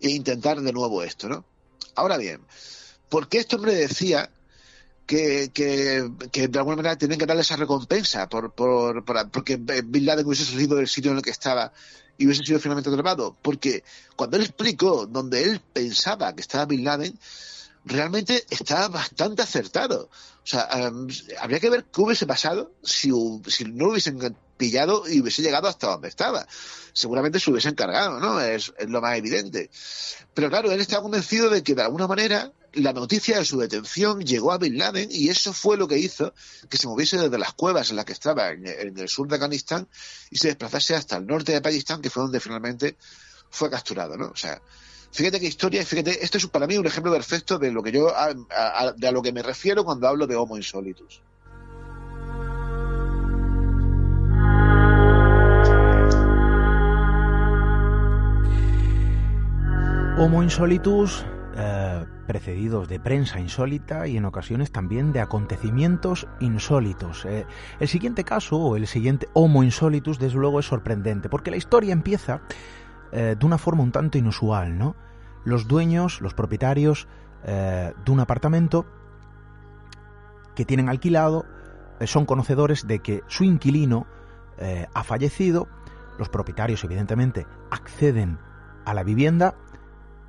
[0.00, 1.44] e intentar de nuevo esto, ¿no?
[1.94, 2.40] Ahora bien,
[3.08, 4.30] ¿por qué este hombre decía
[5.06, 10.26] que, que, de alguna manera tienen que darle esa recompensa por, por, porque Bin Laden
[10.26, 11.72] hubiese salido del sitio en el que estaba
[12.18, 13.36] y hubiese sido finalmente atrapado.
[13.40, 13.84] Porque
[14.16, 17.18] cuando él explicó donde él pensaba que estaba Bin Laden,
[17.84, 20.10] realmente estaba bastante acertado.
[20.44, 20.68] O sea,
[21.40, 23.10] habría que ver qué hubiese pasado si,
[23.46, 24.18] si no lo hubiesen
[24.56, 26.46] pillado y hubiese llegado hasta donde estaba.
[26.92, 28.40] Seguramente se hubiese encargado, ¿no?
[28.40, 29.70] Es, lo más evidente.
[30.34, 34.20] Pero claro, él estaba convencido de que de alguna manera la noticia de su detención
[34.20, 36.34] llegó a Bin Laden y eso fue lo que hizo
[36.68, 39.88] que se moviese desde las cuevas en las que estaba en, el sur de Afganistán
[40.30, 42.96] y se desplazase hasta el norte de Pakistán, que fue donde finalmente
[43.50, 44.26] fue capturado, ¿no?
[44.26, 44.60] O sea,
[45.10, 48.14] fíjate qué historia, fíjate, esto es para mí un ejemplo perfecto de lo que yo,
[48.14, 48.34] a,
[48.96, 51.22] de a lo que me refiero cuando hablo de Homo insolitus.
[60.18, 61.26] Homo insolitus
[61.56, 67.26] eh, precedidos de prensa insólita y en ocasiones también de acontecimientos insólitos.
[67.26, 67.44] Eh,
[67.80, 71.92] el siguiente caso, o el siguiente Homo insolitus, desde luego es sorprendente, porque la historia
[71.92, 72.40] empieza
[73.12, 74.96] eh, de una forma un tanto inusual, ¿no?
[75.44, 77.06] Los dueños, los propietarios
[77.44, 78.86] de un apartamento
[80.56, 81.44] que tienen alquilado
[82.04, 84.08] son conocedores de que su inquilino
[84.92, 85.68] ha fallecido,
[86.18, 88.40] los propietarios evidentemente acceden
[88.84, 89.54] a la vivienda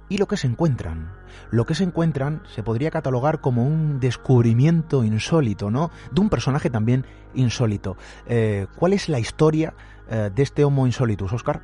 [0.10, 1.14] y lo que se encuentran.
[1.52, 5.92] Lo que se encuentran se podría catalogar como un descubrimiento insólito, ¿no?
[6.12, 7.98] De un personaje también insólito.
[8.28, 9.76] Eh, ¿Cuál es la historia
[10.10, 11.62] eh, de este Homo insolitus, Oscar?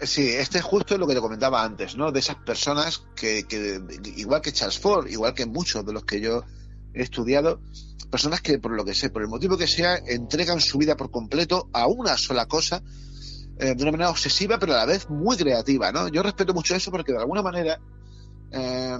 [0.00, 2.12] Sí, este es justo lo que te comentaba antes, ¿no?
[2.12, 3.80] De esas personas que, que,
[4.16, 6.44] igual que Charles Ford, igual que muchos de los que yo
[6.92, 7.60] he estudiado,
[8.10, 11.10] personas que por lo que sé, por el motivo que sea, entregan su vida por
[11.10, 12.82] completo a una sola cosa
[13.58, 16.08] eh, de una manera obsesiva, pero a la vez muy creativa, ¿no?
[16.08, 17.78] Yo respeto mucho eso porque de alguna manera,
[18.50, 18.98] eh,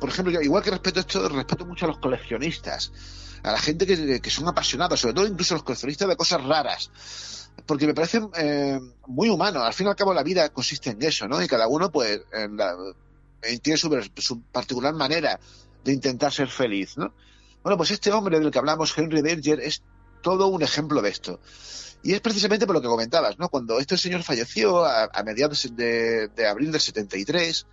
[0.00, 2.92] por ejemplo, yo, igual que respeto esto, respeto mucho a los coleccionistas,
[3.42, 7.86] a la gente que, son apasionados, sobre todo incluso los coleccionistas de cosas raras, porque
[7.86, 9.62] me parecen eh, muy humanos.
[9.62, 11.42] Al fin y al cabo la vida consiste en eso, ¿no?
[11.42, 12.56] Y cada uno, pues, en,
[13.60, 15.38] tiene su, particular manera
[15.84, 17.12] de intentar ser feliz, ¿no?
[17.62, 19.82] Bueno, pues este hombre del que hablamos, Henry Berger, es
[20.22, 21.40] todo un ejemplo de esto.
[22.04, 23.48] Y es precisamente por lo que comentabas, ¿no?
[23.48, 27.66] Cuando este señor falleció a, mediados de, abril del 73,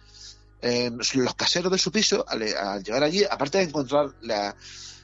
[0.62, 2.40] eh, los caseros de su piso, al,
[2.82, 4.56] llegar allí, aparte de encontrar la,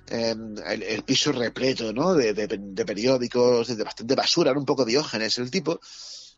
[0.07, 2.13] em, el, piso repleto, ¿no?
[2.13, 2.33] De,
[2.85, 5.81] periódicos, de, bastante basura, era un poco diógenes el tipo,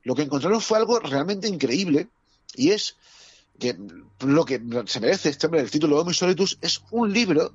[0.02, 2.08] lo que encontraron fue algo realmente increíble
[2.56, 2.96] y es
[3.60, 3.78] que
[4.22, 7.54] lo que se merece este hombre, el título Homo Solitus, es un libro,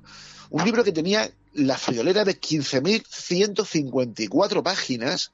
[0.49, 5.31] un libro que tenía la friolera de 15.154 páginas,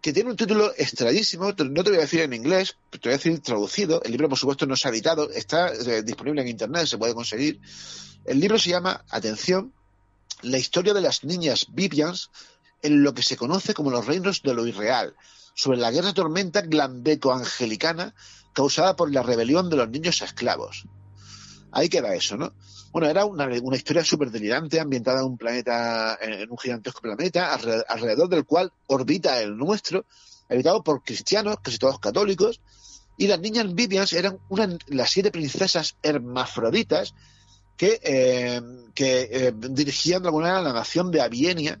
[0.00, 3.16] que tiene un título extrañísimo, no te voy a decir en inglés, te voy a
[3.16, 6.86] decir traducido, el libro por supuesto no se ha editado, está eh, disponible en internet,
[6.86, 7.60] se puede conseguir.
[8.24, 9.72] El libro se llama, atención,
[10.42, 12.30] La historia de las niñas Vivians
[12.82, 15.14] en lo que se conoce como los reinos de lo irreal,
[15.54, 18.14] sobre la guerra tormenta glambeco-angelicana
[18.54, 20.86] causada por la rebelión de los niños esclavos.
[21.72, 22.52] Ahí queda eso, ¿no?
[22.92, 28.28] Bueno, era una, historia súper delirante, ambientada en un planeta, en un gigantesco planeta, alrededor
[28.28, 30.04] del cual orbita el nuestro,
[30.48, 32.60] habitado por cristianos, casi todos católicos,
[33.16, 37.14] y las niñas Vivians eran una, las siete princesas hermafroditas
[37.76, 38.60] que, eh,
[38.96, 41.80] eh, dirigían de alguna manera la nación de Avienia,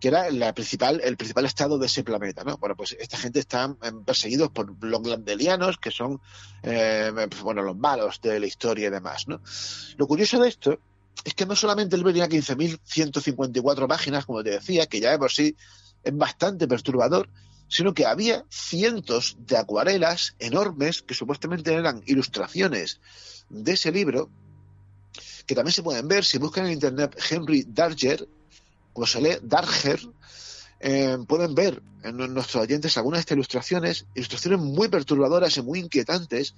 [0.00, 2.58] que era la principal, el principal estado de ese planeta, ¿no?
[2.58, 6.20] Bueno, pues esta gente está em, perseguidos por los glandelianos, que son,
[6.62, 7.10] eh,
[7.42, 9.40] bueno, los malos de la historia y demás, ¿no?
[9.96, 10.78] Lo curioso de esto
[11.24, 15.18] es que no solamente el libro tenía 15.154 páginas, como te decía, que ya de
[15.18, 15.56] por sí
[16.04, 17.28] es bastante perturbador,
[17.68, 23.00] sino que había cientos de acuarelas enormes que supuestamente eran ilustraciones
[23.48, 24.30] de ese libro,
[25.46, 28.28] que también se pueden ver si buscan en internet Henry Darger,
[29.20, 30.00] lee Darger,
[30.80, 35.80] eh, pueden ver en nuestros oyentes algunas de estas ilustraciones, ilustraciones muy perturbadoras y muy
[35.80, 36.54] inquietantes,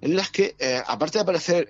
[0.00, 1.68] en las que, eh, aparte de aparecer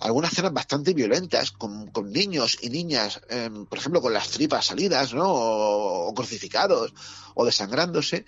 [0.00, 5.12] algunas escenas bastante violentas, con, niños y niñas, em, por ejemplo, con las tripas salidas,
[5.12, 5.26] ¿no?
[5.28, 6.94] O, crucificados,
[7.34, 8.24] o desangrándose,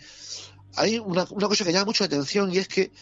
[0.76, 2.92] hay una, una cosa que llama mucho la atención y es que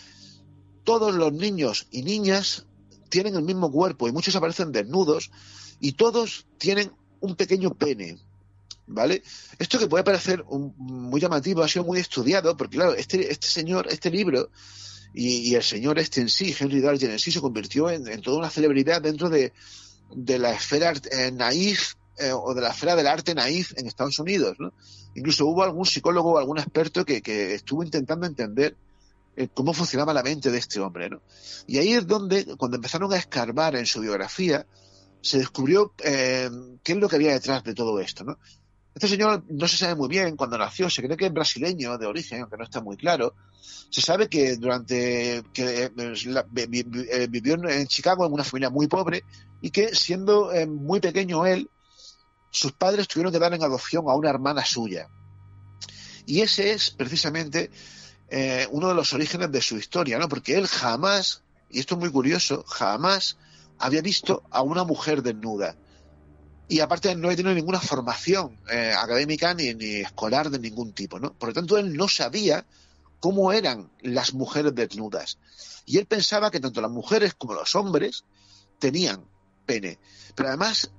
[0.85, 2.67] todos los niños y niñas
[3.09, 5.31] tienen el mismo cuerpo y muchos aparecen desnudos
[5.81, 8.19] y todos tienen un pequeño pene.
[8.91, 9.23] ¿Vale?
[9.59, 13.87] Esto que puede parecer muy llamativo ha sido muy estudiado, porque claro, este, este señor,
[13.91, 14.51] este libro,
[15.15, 18.51] y, el señor este en sí, Henry Dargen en sí, se convirtió en, toda una
[18.51, 19.53] celebridad dentro de,
[20.15, 24.57] la esfera eh, naif eh, o de la esfera del arte naif en Estados Unidos.
[25.15, 27.21] Incluso hubo algún psicólogo o algún experto que,
[27.55, 28.77] estuvo intentando entender
[29.37, 31.21] eh, cómo funcionaba la mente de este hombre, ¿no?
[31.67, 34.67] Y ahí es donde, cuando empezaron a escarbar en su biografía,
[35.21, 36.49] se descubrió eh,
[36.83, 38.39] qué es lo que había detrás de todo esto, ¿no?
[38.95, 42.07] Este señor no se sabe muy bien cuando nació, se cree que es brasileño de
[42.07, 43.35] origen, aunque no está muy claro.
[43.91, 49.23] Se sabe que durante que eh, eh, vivió en Chicago en una familia muy pobre
[49.61, 51.71] y que siendo muy pequeño él,
[52.51, 55.09] sus padres tuvieron que dar en adopción a una hermana suya.
[56.27, 57.71] Y ese es precisamente
[58.71, 60.29] uno de los orígenes de su historia, ¿no?
[60.29, 63.37] Porque él jamás, y esto es muy curioso, jamás
[63.79, 65.77] había visto a una mujer desnuda.
[66.69, 71.33] Y aparte no había tenido ninguna formación eh, académica ni, escolar de ningún tipo, ¿no?
[71.33, 72.67] Por lo tanto, él no sabía
[73.21, 75.39] cómo eran las mujeres desnudas.
[75.87, 78.25] Y él pensaba que tanto las mujeres como los hombres
[78.79, 79.25] tenían
[79.65, 79.99] pene.
[80.35, 80.91] Pero además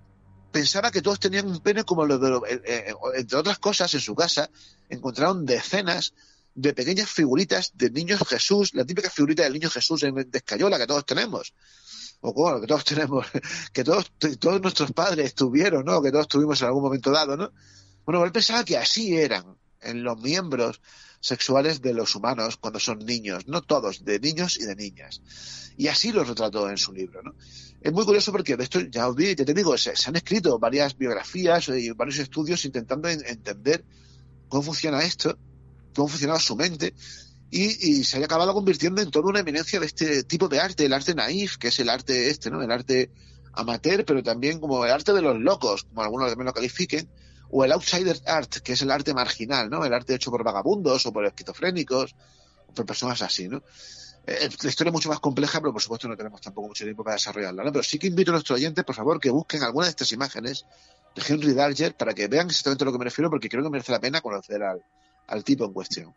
[0.52, 2.56] pensaba que todos tenían un pene como los de...
[2.56, 4.50] Eh, eh, entre otras cosas, en su casa
[4.90, 6.14] encontraron decenas
[6.56, 10.88] de pequeñas figuritas de niños Jesús, la típica figurita del niño Jesús en escayola que
[10.88, 11.54] todos tenemos
[12.22, 13.28] o bueno, que todos tenemos,
[13.74, 16.02] que todos, todos nuestros padres tuvieron, ¿no?
[16.02, 17.52] Que todos tuvimos en algún momento dado, ¿no?
[18.06, 20.82] Bueno, él pensaba que así eran en los miembros
[21.22, 25.22] sexuales de los humanos cuando son niños, no todos, de niños y de niñas.
[25.78, 27.36] Y así lo retrató en su libro, ¿no?
[27.82, 30.98] Es muy curioso porque de esto, ya os ya te digo, se, han escrito varias
[30.98, 33.86] biografías y varios estudios intentando entender
[34.50, 35.38] cómo funciona esto,
[35.96, 36.94] cómo funcionaba su mente
[37.52, 40.94] y, se haya acabado convirtiendo en toda una eminencia de este tipo de arte, el
[40.94, 42.62] arte naif, que es el arte este, ¿no?
[42.62, 43.12] El arte
[43.54, 47.10] amateur, pero también como el arte de los locos, como algunos también lo califiquen,
[47.50, 49.84] o el outsider art, que es el arte marginal, ¿no?
[49.84, 52.16] El arte hecho por vagabundos o por esquizofrénicos,
[52.68, 53.64] o por personas así, ¿no?
[54.28, 57.04] Eh, la historia es mucho más compleja, pero por supuesto no tenemos tampoco mucho tiempo
[57.04, 57.72] para desarrollarla, ¿no?
[57.72, 60.68] Pero sí que invito a nuestros oyentes, por favor, que busquen alguna de estas imágenes
[61.16, 63.72] de Henry Darger para que vean exactamente a lo que me refiero, porque creo que
[63.72, 66.14] merece la pena conocer al tipo en cuestión.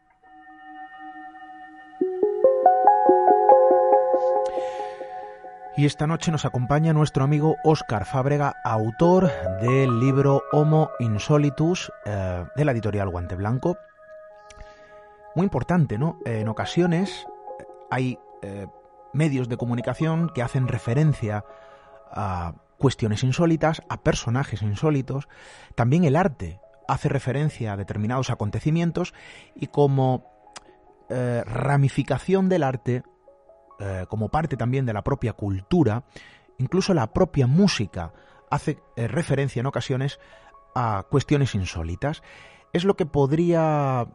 [5.74, 9.30] Y esta noche nos acompaña nuestro amigo Óscar Fábrega, autor
[9.62, 13.78] del libro Homo Insolitus eh, de la editorial Guante Blanco.
[15.34, 16.18] Muy importante, ¿no?
[16.26, 17.26] En ocasiones
[17.90, 18.66] hay eh,
[19.14, 21.42] medios de comunicación que hacen referencia
[22.10, 25.26] a cuestiones insólitas, a personajes insólitos.
[25.74, 29.14] También el arte hace referencia a determinados acontecimientos
[29.54, 30.30] y como
[31.08, 33.04] eh, ramificación del arte,
[33.78, 36.04] eh, como parte también de la propia cultura,
[36.58, 38.12] incluso la propia música
[38.50, 40.20] hace eh, referencia en ocasiones
[40.74, 42.22] a cuestiones insólitas.
[42.72, 44.06] Es lo que podría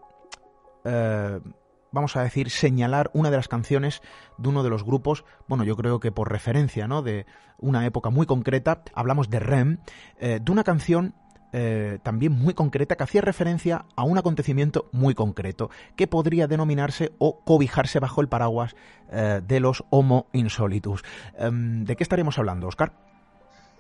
[1.92, 4.02] vamos a decir, señalar una de las canciones
[4.38, 7.02] de uno de los grupos, bueno, yo creo que por referencia, ¿no?
[7.02, 7.26] De
[7.58, 9.80] una época muy concreta, hablamos de Rem,
[10.20, 11.16] eh, de una canción
[11.54, 17.14] eh, también muy concreta que hacía referencia a un acontecimiento muy concreto que podría denominarse
[17.20, 18.76] o cobijarse bajo el paraguas
[19.12, 21.04] eh, de los Homo Insolitus.
[21.38, 22.94] Em, ¿De qué estaremos hablando, Oscar?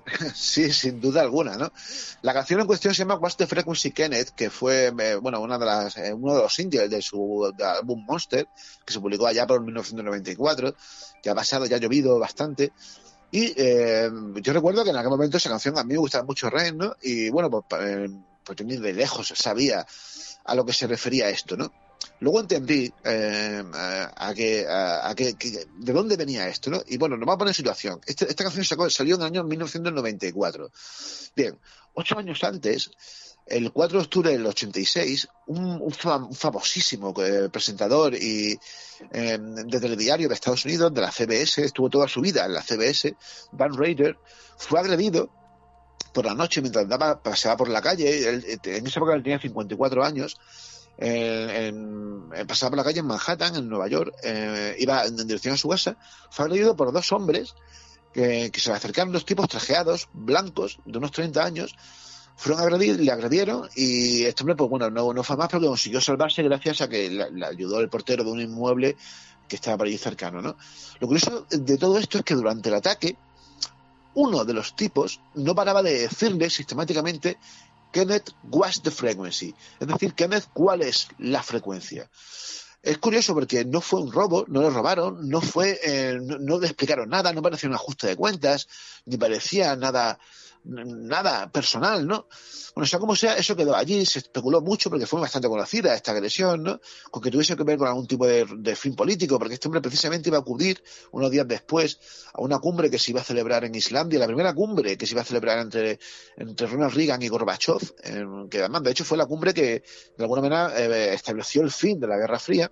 [0.34, 1.72] Sí, sin duda alguna, ¿no?
[2.22, 5.57] La canción en cuestión se llama What's the Frequency Kenneth, que fue, eh, bueno, una
[5.57, 8.47] de las, uno de los singles de su álbum Monster,
[8.86, 10.76] que se publicó allá por 1994,
[11.22, 12.72] que ha pasado, ya ha llovido bastante.
[13.32, 16.49] Y eh, yo recuerdo que en aquel momento esa canción a mí me gustaba mucho
[16.49, 16.95] Ren, ¿no?
[17.01, 18.09] Y bueno, pues,
[18.43, 19.86] pues de lejos sabía
[20.45, 21.71] a lo que se refería esto, ¿no?
[22.19, 25.36] Luego entendí eh, a, que, a, que,
[25.78, 26.82] de dónde venía esto, ¿no?
[26.88, 28.01] Y bueno, nos vamos a poner en situación.
[28.05, 30.71] Este, esta canción salió en el año 1994.
[31.36, 31.59] Bien,
[31.93, 32.89] ocho años antes,
[33.49, 38.59] el 4 de octubre del 86, un, un, famosísimo eh, presentador y
[39.11, 42.61] eh, de telediario de Estados Unidos, de la CBS, estuvo toda su vida en la
[42.61, 43.15] CBS,
[43.51, 44.17] Van Raider,
[44.57, 45.29] fue agredido
[46.13, 48.29] por la noche mientras andaba, paseaba por la calle.
[48.29, 50.37] en esa época él tenía 54 años
[50.97, 55.57] en, pasaba por la calle en Manhattan, en Nueva York, eh, iba en dirección a
[55.57, 55.97] su casa,
[56.31, 57.55] fue agredido por dos hombres
[58.13, 61.75] que, se le acercaron, dos tipos trajeados, blancos, de unos 30 años,
[62.38, 66.43] fueron a le agredieron y este hombre, pues bueno, no, fue más, pero consiguió salvarse
[66.43, 68.95] gracias a que le, ayudó el portero de un inmueble
[69.47, 70.55] que estaba por allí cercano, ¿no?
[70.99, 73.17] Lo curioso de todo esto es que durante el ataque,
[74.13, 77.38] uno de los tipos no paraba de decirle sistemáticamente
[77.91, 79.55] Kenneth, what's the frequency?
[79.79, 82.09] Es decir, Kenneth, ¿cuál es la frecuencia?
[82.83, 86.67] Es curioso porque no fue un robo, no lo robaron, no fue, eh, no, le
[86.67, 88.67] explicaron nada, no parecía un ajuste de cuentas,
[89.05, 90.19] ni parecía nada,
[90.63, 92.27] nada personal, ¿no?
[92.75, 96.11] Bueno, sea como sea, eso quedó allí, se especuló mucho porque fue bastante conocida esta
[96.11, 96.79] agresión, ¿no?
[97.09, 100.29] Con que tuviese que ver con algún tipo de, fin político, porque este hombre precisamente
[100.29, 101.99] iba a acudir unos días después
[102.33, 105.13] a una cumbre que se iba a celebrar en Islandia, la primera cumbre que se
[105.13, 105.99] iba a celebrar entre,
[106.37, 107.95] Ronald Reagan y Gorbachev,
[108.49, 109.83] que además, de hecho, fue la cumbre que
[110.17, 112.71] de alguna manera eh, estableció el fin de la Guerra Fría.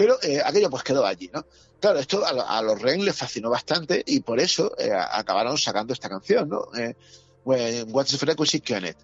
[0.00, 1.44] Pero eh, aquello pues quedó allí, ¿no?
[1.78, 6.08] Claro, esto a, los Ren les fascinó bastante y por eso eh, acabaron sacando esta
[6.08, 6.68] canción, ¿no?
[7.44, 8.96] What's the Frequency Kenneth.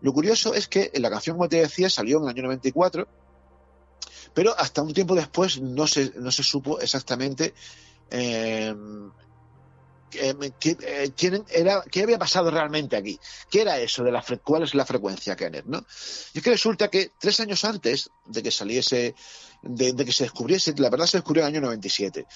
[0.00, 3.06] Lo curioso es que la canción, como te decía, salió en el año 94,
[4.34, 7.54] pero hasta un tiempo después no se, no se supo exactamente
[8.10, 8.74] eh,
[10.10, 13.18] qué, eh, era, qué había pasado realmente aquí.
[13.50, 15.66] ¿Qué era eso de la cuál es la frecuencia Kenneth?
[15.66, 15.84] ¿no?
[16.34, 19.14] Y es que resulta que tres años antes de que saliese
[19.62, 22.26] de, que se descubriese, la verdad se descubrió en el año 97.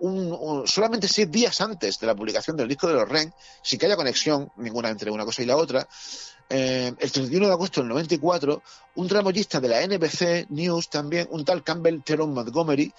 [0.00, 3.86] Un, solamente seis días antes de la publicación del disco de los Ren, sin que
[3.86, 5.86] haya conexión ninguna entre una cosa y la otra,
[6.48, 8.62] eh, el 31 de agosto del 94,
[8.96, 12.92] un tramoyista de la NBC News también, un tal Campbell Teron Montgomery,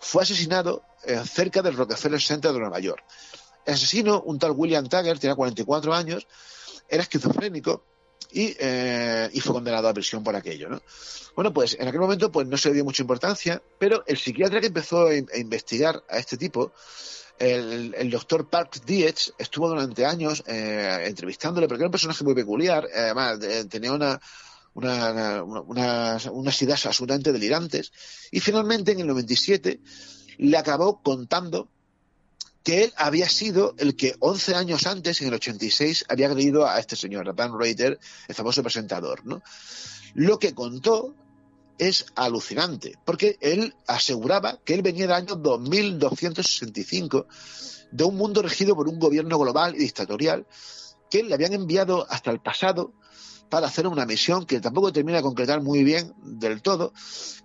[0.00, 3.02] fue asesinado eh, cerca del Rockefeller Center de Nueva York.
[3.64, 6.26] El asesino, un tal William Tagger, tenía 44 años,
[6.88, 7.84] era esquizofrénico
[8.32, 10.82] eh, y, fue condenado a prisión por aquello, ¿no?
[11.34, 14.60] Bueno, pues en aquel momento pues no se le dio mucha importancia, pero el psiquiatra
[14.60, 16.72] que empezó a, investigar a este tipo,
[17.38, 22.86] el, doctor Park Dietz, estuvo durante años eh, entrevistándole, porque era un personaje muy peculiar,
[22.94, 23.38] además
[23.68, 24.20] tenía una,
[24.74, 27.92] una, unas ideas absolutamente delirantes,
[28.30, 29.80] y finalmente en el 97
[30.38, 31.68] le acabó contando
[32.62, 36.78] que él había sido el que 11 años antes, en el 86, había agredido a
[36.78, 37.98] este señor, a Dan Reiter,
[38.28, 39.24] el famoso presentador.
[39.24, 39.42] ¿no?
[40.14, 41.14] Lo que contó
[41.78, 47.26] es alucinante, porque él aseguraba que él venía del año 2265
[47.90, 50.46] de un mundo regido por un gobierno global y dictatorial
[51.10, 52.92] que le habían enviado hasta el pasado
[53.50, 56.94] para hacer una misión que tampoco termina de concretar muy bien del todo,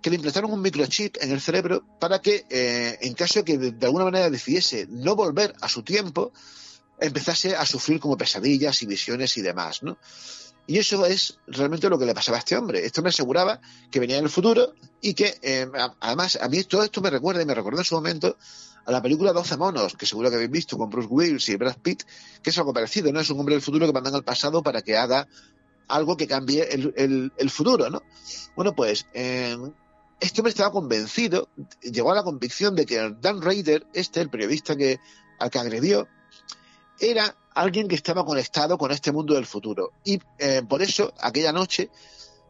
[0.00, 3.58] que le implantaron un microchip en el cerebro para que, eh, en caso de que
[3.58, 6.32] de, alguna manera decidiese no volver a su tiempo,
[7.00, 9.98] empezase a sufrir como pesadillas y visiones y demás, ¿no?
[10.68, 12.84] Y eso es realmente lo que le pasaba a este hombre.
[12.84, 15.66] Este hombre aseguraba que venía en el futuro y que, eh,
[16.00, 18.36] además, a mí todo esto me recuerda y me recordó en su momento
[18.84, 21.76] a la película 12 monos, que seguro que habéis visto con Bruce Willis y Brad
[21.78, 22.04] Pitt,
[22.42, 23.20] que es algo parecido, ¿no?
[23.20, 25.28] Es un hombre del futuro que mandan al pasado para que haga
[25.88, 28.02] algo que cambie el, el, futuro, ¿no?
[28.54, 29.56] Bueno, pues eh,
[30.20, 31.48] este hombre estaba convencido,
[31.80, 34.98] llegó a la convicción de que Dan Raider, este, el periodista que,
[35.38, 36.08] al que agredió,
[36.98, 39.92] era alguien que estaba conectado con este mundo del futuro.
[40.04, 41.90] Y eh, por eso, aquella noche,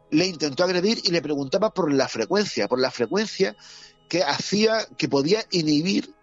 [0.09, 3.55] le intentó agredir y le preguntaba por la frecuencia, por la frecuencia
[4.07, 6.13] que hacía, que podía inhibir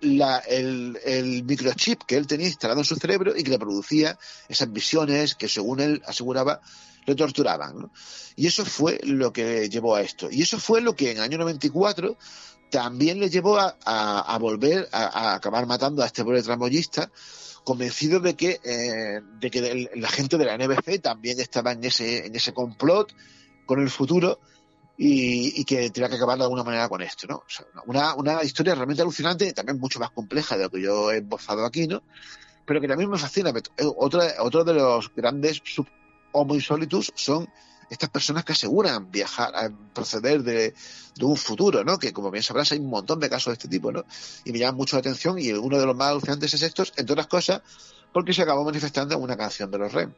[0.00, 4.18] el, microchip que él tenía instalado en su cerebro y que le producía
[4.48, 6.60] esas visiones que, según él aseguraba,
[7.06, 7.90] le torturaban.
[8.36, 10.28] Y eso fue lo que llevó a esto.
[10.30, 12.16] Y eso fue lo que en el año 94
[12.70, 17.10] también le llevó a, volver a, acabar matando a este pobre tramoyista,
[17.64, 22.26] convencido de que, eh, de que la gente de la NBC también estaba en ese,
[22.26, 23.12] en ese complot
[23.66, 24.40] con el futuro
[25.00, 27.44] y, que tenía que acabar de alguna manera con esto, ¿no?
[27.86, 31.64] una, una historia realmente alucinante, también mucho más compleja de lo que yo he embozado
[31.64, 32.02] aquí, ¿no?
[32.66, 33.52] Pero que también me fascina.
[33.96, 35.62] Otro, otro de los grandes
[36.32, 37.48] homo insólitos son
[37.88, 40.74] estas personas que aseguran viajar, proceder de,
[41.14, 41.98] de, un futuro, ¿no?
[41.98, 44.04] Que como bien sabrás hay un montón de casos de este tipo, ¿no?
[44.44, 47.12] Y me llama mucho la atención y uno de los más alucinantes es estos, entre
[47.12, 47.62] otras cosas,
[48.12, 50.12] porque se acabó manifestando en una canción de los REM.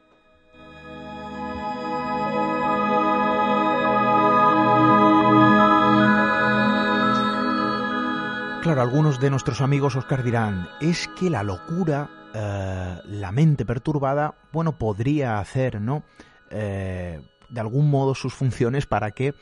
[8.63, 14.35] Claro, algunos de nuestros amigos Oscar dirán, es que la locura, eh, la mente perturbada,
[14.53, 16.03] bueno, podría hacer, ¿no?
[16.51, 19.35] Eh, de algún modo sus funciones para que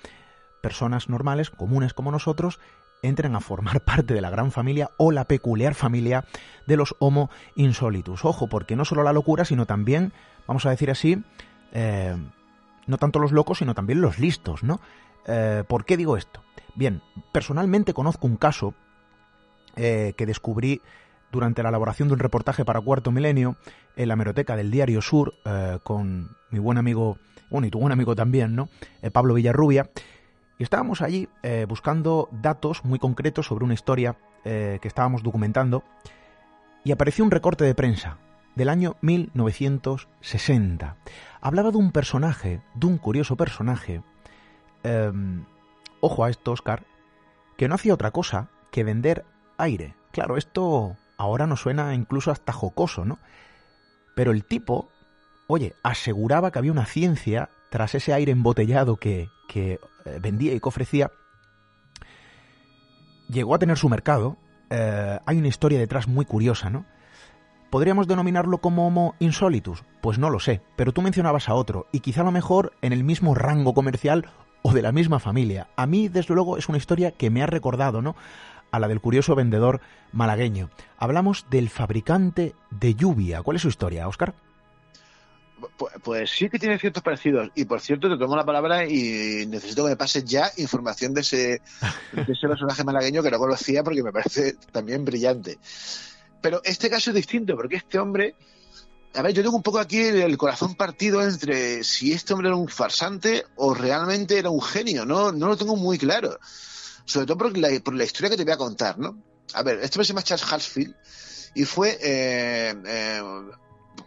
[0.61, 2.61] personas normales, comunes como nosotros,
[3.03, 6.25] entren a formar parte de la gran familia o la peculiar familia
[6.69, 8.25] de los Homo insolitus.
[8.25, 10.13] Ojo, porque no solo la locura, sino también,
[10.47, 11.25] vamos a decir así,
[11.73, 12.17] eh,
[12.87, 14.81] no tanto los locos, sino también los listos, ¿no?
[15.67, 16.43] ¿Por qué digo esto?
[16.75, 17.03] Bien,
[17.33, 18.75] personalmente conozco un caso
[19.79, 20.83] eh, que descubrí
[21.33, 23.57] durante la elaboración de un reportaje para Cuarto Milenio
[23.97, 27.19] en la meroteca del Diario Sur eh, con mi buen amigo,
[27.49, 28.69] bueno, y tu buen amigo también, ¿no?
[29.03, 29.89] Eh, Pablo Villarrubia.
[30.59, 31.29] Y estábamos allí
[31.69, 35.85] buscando datos muy concretos sobre una historia que estábamos documentando
[36.83, 38.19] y apareció un recorte de prensa
[38.57, 40.97] del año 1960.
[41.41, 44.03] Hablaba de un personaje, de un curioso personaje,
[44.83, 45.45] em,
[46.01, 46.85] ojo a esto, Oscar,
[47.57, 49.25] que no hacía otra cosa que vender
[49.59, 49.95] aire.
[50.13, 53.19] Claro, esto ahora nos suena incluso hasta jocoso, ¿no?
[54.15, 54.89] Pero el tipo,
[55.47, 60.61] oye, aseguraba que había una ciencia tras ese aire embotellado que, que eh, vendía y
[60.61, 61.11] que ofrecía.
[63.29, 64.39] Llegó a tener su mercado.
[64.71, 66.87] Eh, hay una historia detrás muy curiosa, ¿no?
[67.71, 69.85] ¿Podríamos denominarlo como Homo insolitus?
[70.01, 72.95] Pues no lo sé, pero tú mencionabas a otro, y quizá a lo mejor en
[72.95, 74.31] el mismo rango comercial
[74.63, 75.69] o de la misma familia.
[75.77, 78.17] A mí, desde luego, es una historia que me ha recordado, ¿no?
[78.71, 79.81] A la del curioso vendedor
[80.13, 80.71] malagueño.
[80.99, 83.43] Hablamos del fabricante de lluvia.
[83.43, 84.35] ¿Cuál es su historia, Oscar?
[86.05, 87.51] Pues, sí que tiene ciertos parecidos.
[87.55, 91.23] Y por cierto, te tomo la palabra y necesito que me pases ya información de
[91.23, 91.37] ese,
[92.13, 95.59] de ese personaje malagueño que no conocía porque me parece también brillante.
[96.41, 98.35] Pero este caso es distinto porque este hombre.
[99.15, 102.57] A ver, yo tengo un poco aquí el corazón partido entre si este hombre era
[102.57, 105.05] un farsante o realmente era un genio.
[105.05, 106.39] No, no lo tengo muy claro
[107.09, 109.23] sobre todo por la, historia que te voy a contar, ¿no?
[109.55, 110.95] A ver, este se llama Charles Harsfield
[111.55, 113.23] y fue eh, eh,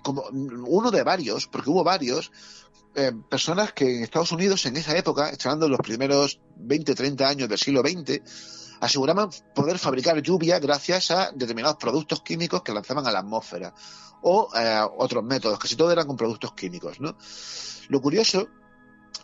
[0.04, 2.32] como uno de varios, porque hubo varios,
[2.94, 7.50] eh, personas que en Estados Unidos en esa época, estando los primeros 20, 30 años
[7.50, 8.22] del siglo XX,
[8.82, 13.74] aseguraban poder fabricar lluvia gracias a determinados productos químicos que lanzaban a la atmósfera
[14.22, 14.48] o
[14.98, 17.18] otros métodos, casi todo eran con productos químicos, ¿no?
[17.90, 18.48] Lo curioso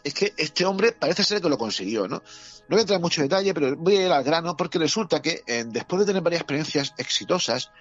[0.03, 2.17] es que este hombre parece ser que lo consiguió, ¿no?
[2.17, 5.21] No voy a entrar en mucho detalle, pero voy a ir al grano porque resulta
[5.21, 7.71] que eh, después de tener varias experiencias exitosas,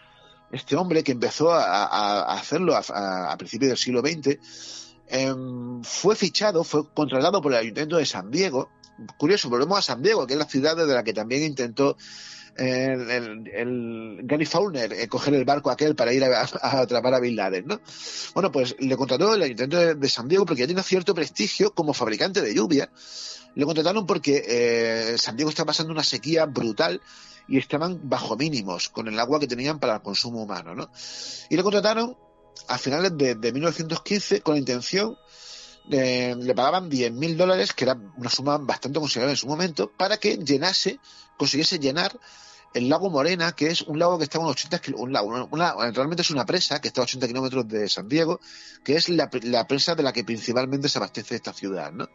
[0.53, 4.39] este hombre que empezó a, hacerlo a, principios del siglo XX,
[5.09, 8.71] em, fue fichado, fue contratado por el Ayuntamiento de San Diego.
[9.19, 11.97] Curioso, volvemos a San Diego, que es la ciudad de la que también intentó
[12.59, 17.81] el, Gary Fauner eh, coger el barco aquel para ir a, atrapar a Bin ¿no?
[18.35, 21.93] Bueno, pues le contrató el Ayuntamiento de, San Diego porque ya tiene cierto prestigio como
[21.93, 22.91] fabricante de lluvia.
[23.55, 27.01] Le contrataron porque eh, San Diego está pasando una sequía brutal
[27.49, 30.91] y estaban bajo mínimos con el agua que tenían para el consumo humano, ¿no?
[31.49, 32.17] Y le contrataron
[32.69, 35.17] a finales de, 1915 con la intención
[35.89, 40.17] de, le pagaban 10.000 dólares, que era una suma bastante considerable en su momento, para
[40.19, 40.99] que llenase,
[41.37, 42.19] consiguiese llenar
[42.75, 45.49] el lago Morena, que es un lago que está a unos 80 kilómetros, un lago,
[45.51, 48.41] una, realmente es una presa que está a 80 kilómetros de San Diego,
[48.85, 52.09] que es la, presa de la que principalmente se abastece esta ciudad, ¿no?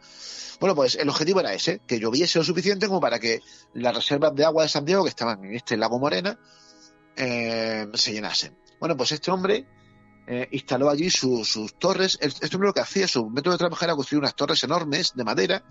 [0.59, 3.41] Bueno, pues el objetivo era ese, que lloviese lo suficiente como para que
[3.73, 6.37] las reservas de agua de San Diego, que estaban en este lago Morena,
[7.15, 8.55] eh, se llenasen.
[8.79, 9.65] Bueno, pues este hombre
[10.27, 12.17] eh, instaló allí sus torres.
[12.21, 15.23] Este hombre lo que hacía, su método de trabajar era construir unas torres enormes de
[15.23, 15.63] madera,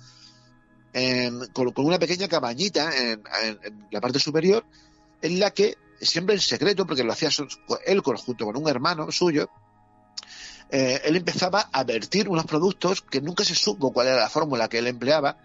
[1.52, 3.22] con, una pequeña cabañita en,
[3.90, 4.64] la parte superior
[5.22, 7.28] en la que siempre en secreto, porque lo hacía
[7.86, 9.50] él junto con un hermano suyo,
[10.70, 14.68] eh, él empezaba a vertir unos productos que nunca se supo cuál era la fórmula
[14.68, 15.36] que él empleaba,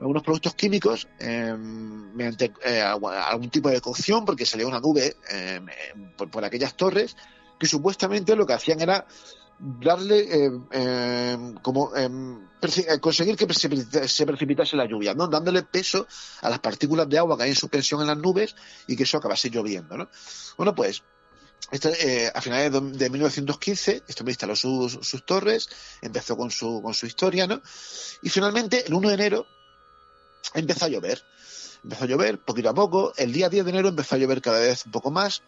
[0.00, 5.66] unos productos químicos em, mediante eh, algún tipo de cocción, porque salía una nube em,
[5.68, 7.16] em, por, aquellas torres,
[7.58, 9.06] que supuestamente lo que hacían era
[9.58, 10.50] darle
[11.62, 12.08] como eh,
[13.00, 15.26] conseguir que se, precipitase la lluvia, ¿no?
[15.26, 16.06] dándole peso
[16.42, 18.54] a las partículas de agua que hay en suspensión en las nubes
[18.86, 19.96] y que eso acabase lloviendo.
[19.96, 20.08] ¿no?
[20.56, 21.02] Bueno, pues
[21.70, 25.68] eh, a finales de, 1915, esto me instaló sus, sus, torres,
[26.00, 27.60] empezó con su, con su historia, ¿no?
[28.22, 29.46] Y finalmente, el 1 de enero,
[30.54, 31.22] empezó a llover.
[31.82, 33.12] Empezó a llover poquito a poco.
[33.16, 35.42] El día 10 de enero empezó a llover cada vez un poco más.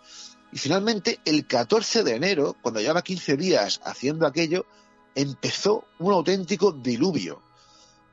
[0.52, 4.66] Y finalmente, el 14 de enero, cuando llevaba 15 días haciendo aquello,
[5.14, 7.42] empezó un auténtico diluvio.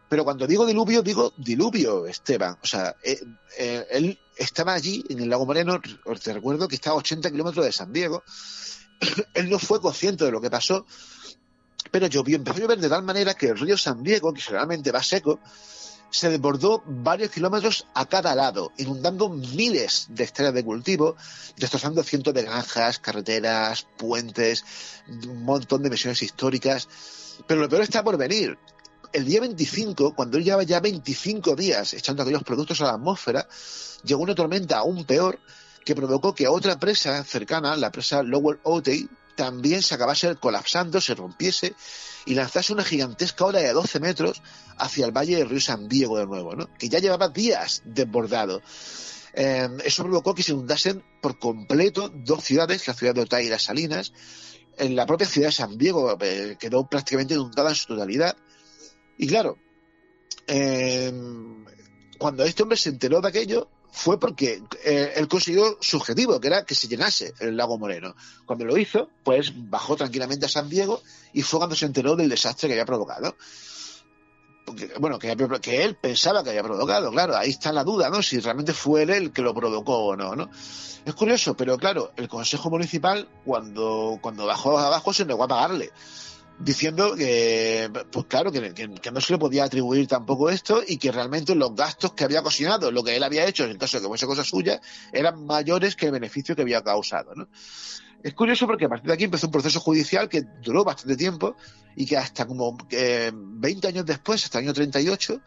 [0.09, 2.57] Pero cuando digo diluvio, digo diluvio, Esteban.
[2.61, 3.19] O sea, eh,
[3.57, 5.81] eh, él estaba allí, en el lago Moreno,
[6.23, 8.23] te recuerdo que estaba a 80 kilómetros de San Diego.
[9.33, 10.85] él no fue consciente de lo que pasó,
[11.91, 14.91] pero llovió, empezó a llover de tal manera que el río San Diego, que generalmente
[14.91, 15.39] va seco,
[16.17, 21.15] se desbordó varios kilómetros a cada lado, inundando miles de hectáreas de cultivo,
[21.57, 24.65] destrozando cientos de granjas, carreteras, puentes,
[25.07, 26.87] un montón de misiones históricas.
[27.45, 28.57] Pero lo peor está por venir.
[29.13, 33.47] El día 25, cuando él llevaba ya 25 días echando aquellos productos a la atmósfera,
[34.03, 35.39] llegó una tormenta aún peor
[35.85, 39.07] que provocó que otra presa cercana, la presa Lowell Otey,
[39.37, 41.75] también se acabase colapsando, se rompiese
[42.25, 44.41] y lanzase una gigantesca ola de 12 metros
[44.77, 46.73] hacia el valle del río San Diego de nuevo, ¿no?
[46.77, 48.61] que ya llevaba días desbordado.
[49.33, 53.49] Em, eso provocó que se inundasen por completo dos ciudades, la ciudad de Otay y
[53.49, 54.11] las Salinas.
[54.75, 58.35] En la propia ciudad de San Diego eh, quedó prácticamente inundada en su totalidad.
[59.17, 59.59] Y claro,
[60.47, 61.63] em,
[62.17, 66.47] cuando este hombre se enteró de aquello, fue porque eh, él consiguió su objetivo, que
[66.47, 68.15] era que se llenase el lago Moreno.
[68.45, 71.01] Cuando lo hizo, pues bajó tranquilamente a San Diego
[71.33, 73.35] y fue cuando se enteró del desastre que había provocado.
[74.99, 78.21] bueno, que, que, él pensaba que había provocado, claro, ahí está la duda, ¿no?
[78.21, 80.49] Si realmente fue él el que lo provocó o no, ¿no?
[81.03, 85.91] Es curioso, pero claro, el Consejo Municipal, cuando, cuando bajó abajo, se negó a pagarle
[86.59, 91.55] diciendo que, pues claro, que, no se le podía atribuir tampoco esto y que realmente
[91.55, 94.25] los gastos que había ocasionado, lo que él había hecho, en caso de que fuese
[94.25, 94.81] cosa suya,
[95.11, 97.35] eran mayores que el beneficio que había causado.
[97.35, 97.47] ¿no?
[98.23, 101.55] Es curioso porque a partir de aquí empezó un proceso judicial que duró bastante tiempo
[101.95, 105.41] y que hasta como 20 años después, hasta el año 38,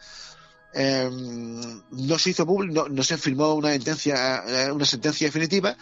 [0.73, 5.75] eh, no se hizo público, no, no, se firmó una sentencia, eh, una sentencia definitiva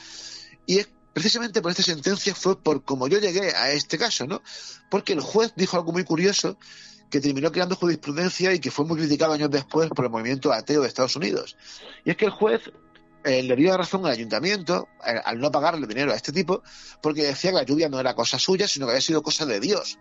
[0.65, 4.41] y es precisamente por esta sentencia fue por como yo llegué a este caso, ¿no?
[4.89, 6.57] Porque el juez dijo algo muy curioso
[7.09, 10.81] que terminó creando jurisprudencia y que fue muy criticado años después por el movimiento ateo
[10.81, 11.57] de Estados Unidos.
[12.05, 12.61] Y es que el juez
[13.23, 16.63] eh, le dio razón al ayuntamiento eh, al no pagarle dinero a este tipo
[17.01, 19.59] porque decía que la lluvia no era cosa suya, sino que había sido cosa de
[19.59, 19.97] Dios.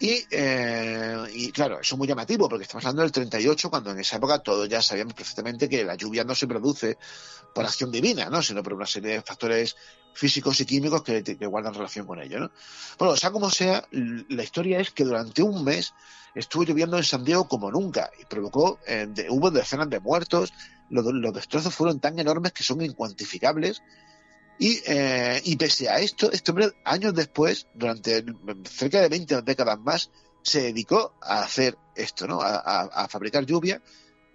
[0.00, 3.98] Y, eh, y, claro, eso es muy llamativo porque estamos hablando del 38, cuando en
[3.98, 6.98] esa época todos ya sabíamos perfectamente que la lluvia no se produce
[7.52, 8.40] por acción divina, ¿no?
[8.40, 9.74] sino por una serie de factores
[10.14, 12.38] físicos y químicos que, guardan relación con ello.
[12.38, 12.50] ¿no?
[12.98, 15.92] Bueno, sea como sea, la historia es que durante un mes
[16.34, 20.52] estuvo lloviendo en San Diego como nunca y provocó, eh, hubo decenas de muertos,
[20.90, 23.82] los, los destrozos fueron tan enormes que son incuantificables
[24.58, 28.24] y, eh, y pese a esto, este hombre, años después, durante
[28.64, 30.10] cerca de 20 décadas más,
[30.42, 32.40] se dedicó a hacer esto, ¿no?
[32.42, 33.82] A, fabricar lluvia.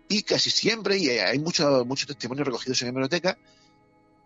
[0.08, 3.38] Y casi siempre, y hay muchos muchos testimonios recogidos en la biblioteca,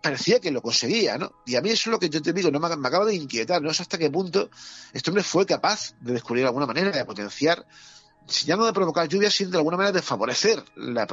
[0.02, 1.32] parecía que lo conseguía, ¿no?
[1.46, 3.14] Y a mí eso es lo que yo te digo, no me, me acaba de
[3.14, 4.50] inquietar, no sé hasta qué punto
[4.92, 7.66] este hombre fue capaz de descubrir alguna manera de potenciar
[8.28, 11.06] si ya no de provocar lluvia, sino de alguna manera de favorecer la,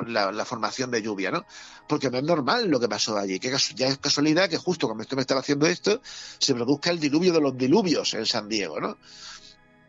[0.46, 1.46] formación de lluvia, ¿no?
[1.88, 5.04] Porque no es normal lo que pasó allí, que ya es casualidad que justo cuando
[5.04, 8.80] esto me estaba haciendo esto, se produzca el diluvio de los diluvios en San Diego,
[8.80, 8.98] ¿no?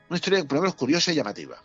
[0.08, 1.60] Una historia, por lo menos, curiosa y llamativa.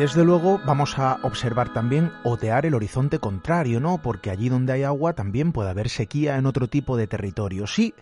[0.00, 4.00] Desde luego vamos a observar también otear el horizonte contrario, ¿no?
[4.00, 7.66] Porque allí donde hay agua también puede haber sequía en otro tipo de territorio.
[7.66, 7.92] Sí,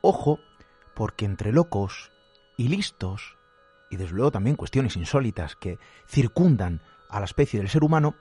[0.00, 0.38] ojo,
[0.94, 2.12] porque entre locos
[2.56, 3.36] y listos,
[3.90, 8.14] y desde luego también cuestiones insólitas que circundan a la especie del ser humano,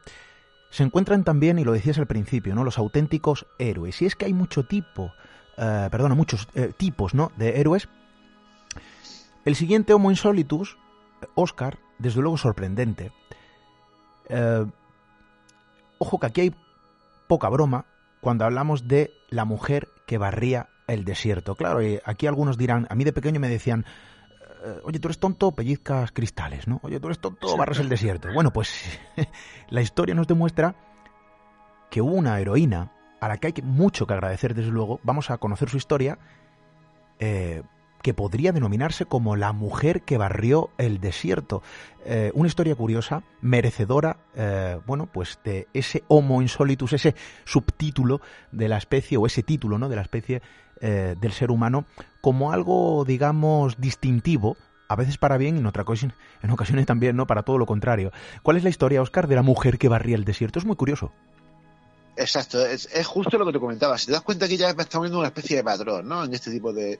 [0.71, 2.63] se encuentran también, y lo decías al principio, ¿no?
[2.63, 4.01] Los auténticos héroes.
[4.01, 5.13] Y es que hay mucho tipo,
[5.55, 7.31] eh, perdona, muchos eh, tipos, ¿no?
[7.37, 7.89] De héroes.
[9.45, 10.79] El siguiente Homo insolitus,
[11.35, 13.11] Oscar, desde luego sorprendente.
[14.29, 14.65] Eh,
[15.99, 16.55] ojo que aquí hay
[17.27, 17.85] poca broma
[18.21, 21.55] cuando hablamos de la mujer que barría el desierto.
[21.55, 23.85] Claro, y aquí algunos dirán, a mí de pequeño me decían,
[24.63, 26.79] eh, oye, tú eres tonto, pellizcas cristales, ¿no?
[26.83, 28.29] Oye, tú eres tonto, barras el desierto.
[28.33, 28.99] Bueno, pues
[29.69, 30.75] la historia nos demuestra
[31.89, 34.99] que hubo una heroína a la que hay mucho que agradecer, desde luego.
[35.03, 36.17] Vamos a conocer su historia,
[37.19, 37.63] eh,
[38.01, 41.61] que podría denominarse como la mujer que barrió el desierto.
[42.05, 44.17] Eh, una historia curiosa, merecedora,
[44.85, 48.21] bueno, pues de ese Homo insolitus, ese subtítulo
[48.51, 49.89] de la especie, o ese título, ¿no?
[49.89, 50.41] De la especie
[50.81, 51.85] eh, del ser humano
[52.21, 54.55] como algo, digamos, distintivo,
[54.87, 55.83] a veces para bien y en, otra
[56.41, 57.27] en ocasiones también, ¿no?
[57.27, 58.13] Para todo lo contrario.
[58.43, 60.57] ¿Cuál es la historia, Oscar, de la mujer que barría el desierto?
[60.57, 61.11] Es muy curioso.
[62.15, 63.97] Exacto, es, justo lo que te comentaba.
[63.97, 66.23] Si te das cuenta que ya está viendo una especie de patrón, ¿no?
[66.23, 66.97] En este tipo de,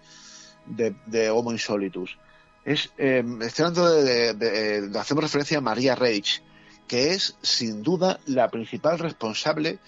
[0.69, 2.17] de, Homo insolitus.
[2.63, 6.41] Es, eh, estoy de, hacemos referencia a María Reich,
[6.87, 9.79] que es sin duda la principal responsable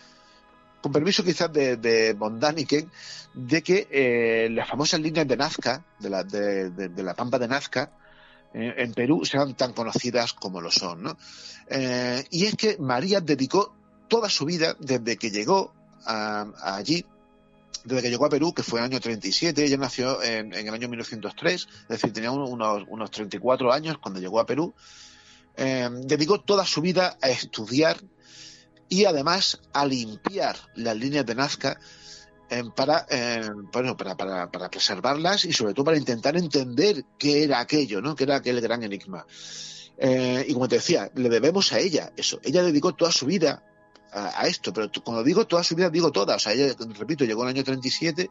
[0.81, 6.09] con permiso quizás de, de von de que eh, las famosas líneas de Nazca, de
[6.09, 7.91] la, de, la Pampa de Nazca,
[8.53, 11.03] eh, en Perú sean tan conocidas como lo son.
[11.03, 11.17] ¿no?
[11.69, 13.73] Eh, y es que María dedicó
[14.07, 15.73] toda su vida, desde que llegó
[16.03, 17.05] allí,
[17.83, 20.73] desde que llegó a Perú, que fue en el año 37, ella nació en, el
[20.73, 24.73] año 1903, es decir, tenía unos, unos 34 años cuando llegó a Perú,
[25.55, 27.97] dedicó toda su vida a estudiar
[28.91, 31.79] y además a limpiar las líneas de Nazca
[32.49, 37.45] eh, para, eh, bueno, para, para, para, preservarlas y sobre todo para intentar entender qué
[37.45, 38.13] era aquello, ¿no?
[38.13, 39.25] qué era aquel gran enigma.
[39.97, 42.41] Eh, y como te decía, le debemos a ella eso.
[42.43, 43.63] Ella dedicó toda su vida
[44.11, 46.35] a, esto, pero cuando digo toda su vida, digo toda.
[46.35, 48.29] O sea, ella, repito, llegó en el año 37,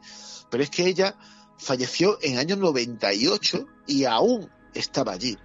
[0.50, 1.16] pero es que ella
[1.56, 5.38] falleció en el año 98 y aún estaba allí.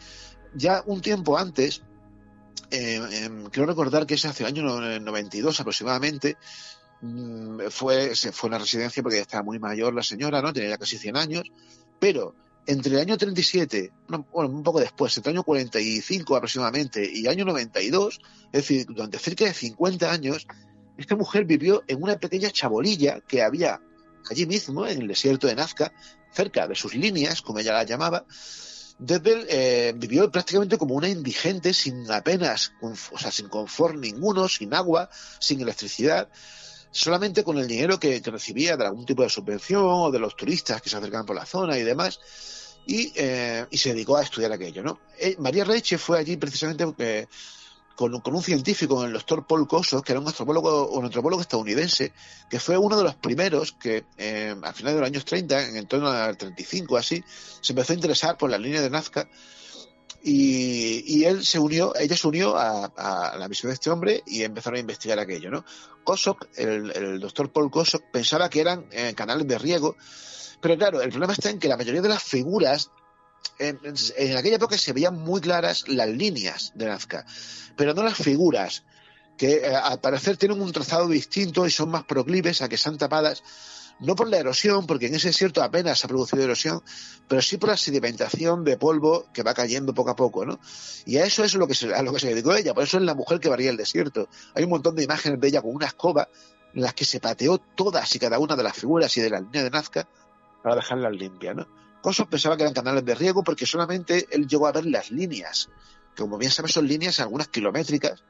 [0.53, 1.81] Ya un tiempo antes,
[2.71, 6.37] eh, em, quiero recordar que ese hace el año 92 aproximadamente,
[7.01, 10.53] mm, fue, se fue a una residencia porque ya estaba muy mayor la señora, ¿no?
[10.53, 11.51] Tenía ya casi 100 años,
[11.99, 12.35] pero
[12.67, 17.27] entre el año 37, bueno, un poco después, entre el año 45 aproximadamente y el
[17.27, 20.47] año 92, es decir, durante cerca de 50 años,
[20.97, 23.81] esta mujer vivió en una pequeña chabolilla que había
[24.29, 25.93] allí mismo, en el desierto de Nazca,
[26.31, 28.25] cerca de sus líneas, como ella la llamaba,
[28.97, 34.73] Deppel eh, vivió prácticamente como una indigente, sin apenas, o sea, sin confort ninguno, sin
[34.73, 35.09] agua,
[35.39, 36.29] sin electricidad,
[36.95, 40.81] solamente con el dinero que, recibía de algún tipo de subvención o de los turistas
[40.81, 42.21] que se acercaban por la zona y demás,
[42.87, 44.99] y, eh, y se dedicó a estudiar aquello, ¿no?
[45.19, 47.27] Eh, María Reiche fue allí precisamente porque
[47.95, 52.13] con, un científico, el doctor Paul Coso, que era un antropólogo, un antropólogo estadounidense,
[52.49, 55.87] que fue uno de los primeros que eh, al final de los años 30, en
[55.87, 57.21] torno al 35 así,
[57.59, 59.27] se empezó a interesar por la línea de Nazca
[60.27, 64.77] y, él se unió, ella se unió a, la misión de este hombre y empezaron
[64.77, 65.63] a investigar aquello, ¿no?
[66.03, 69.95] Kosok, el, doctor Paul Kosok, pensaba que eran eh, canales de riego,
[70.59, 72.89] pero claro, el problema está en que la mayoría de las figuras
[73.59, 73.77] en,
[74.35, 77.23] aquella época se veían muy claras las líneas de Nazca,
[77.75, 78.83] pero no las figuras,
[79.37, 82.97] que eh, al parecer tienen un trazado distinto y son más proclives a que sean
[82.97, 83.43] tapadas,
[83.99, 86.81] no por la erosión, porque en ese desierto apenas se ha producido erosión,
[87.27, 90.59] pero sí por la sedimentación de polvo que va cayendo poco a poco, ¿no?
[91.05, 93.03] Y a eso es lo que a lo que se dedicó ella, por eso es
[93.03, 94.27] la mujer que varía el desierto.
[94.53, 96.27] Hay un montón de imágenes de ella con una escoba
[96.73, 99.39] en las que se pateó todas y cada una de las figuras y de la
[99.39, 100.07] línea de Nazca
[100.61, 101.67] para dejarlas limpias, ¿no?
[102.29, 105.69] Pensaba que eran canales de riego porque solamente él llegó a ver las líneas,
[106.15, 108.23] que como bien sabes son líneas algunas kilométricas,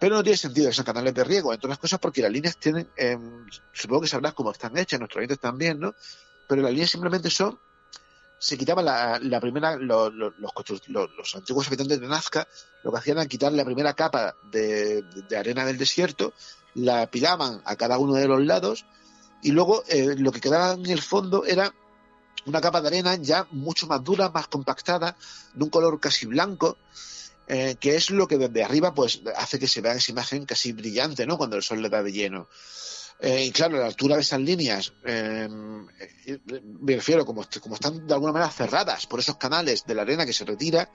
[0.00, 2.88] pero no tiene sentido que canales de riego, entre otras cosas porque las líneas tienen,
[2.96, 5.94] em, supongo que sabrás cómo están hechas, nuestros oyentes también, ¿no?
[6.48, 7.58] Pero las líneas simplemente son,
[8.38, 12.48] se quitaba la, primera, los, los, antiguos habitantes de Nazca
[12.82, 15.04] lo que hacían era quitar la primera capa de,
[15.38, 16.32] arena del desierto,
[16.74, 18.86] la apilaban a cada uno de los lados
[19.42, 21.74] y luego eh, lo que quedaba en el fondo era
[22.46, 25.14] una capa de arena ya mucho más dura, más compactada,
[25.52, 26.78] de un color casi blanco,
[27.52, 30.70] eh, que es lo que desde arriba pues hace que se vea esa imagen casi
[30.70, 31.36] brillante, ¿no?
[31.36, 32.48] Cuando el sol le da de lleno.
[33.18, 38.06] Eh, y claro, la altura de esas líneas, em, eh, me refiero, como, como están
[38.06, 40.92] de alguna manera cerradas por esos canales de la arena que se retira,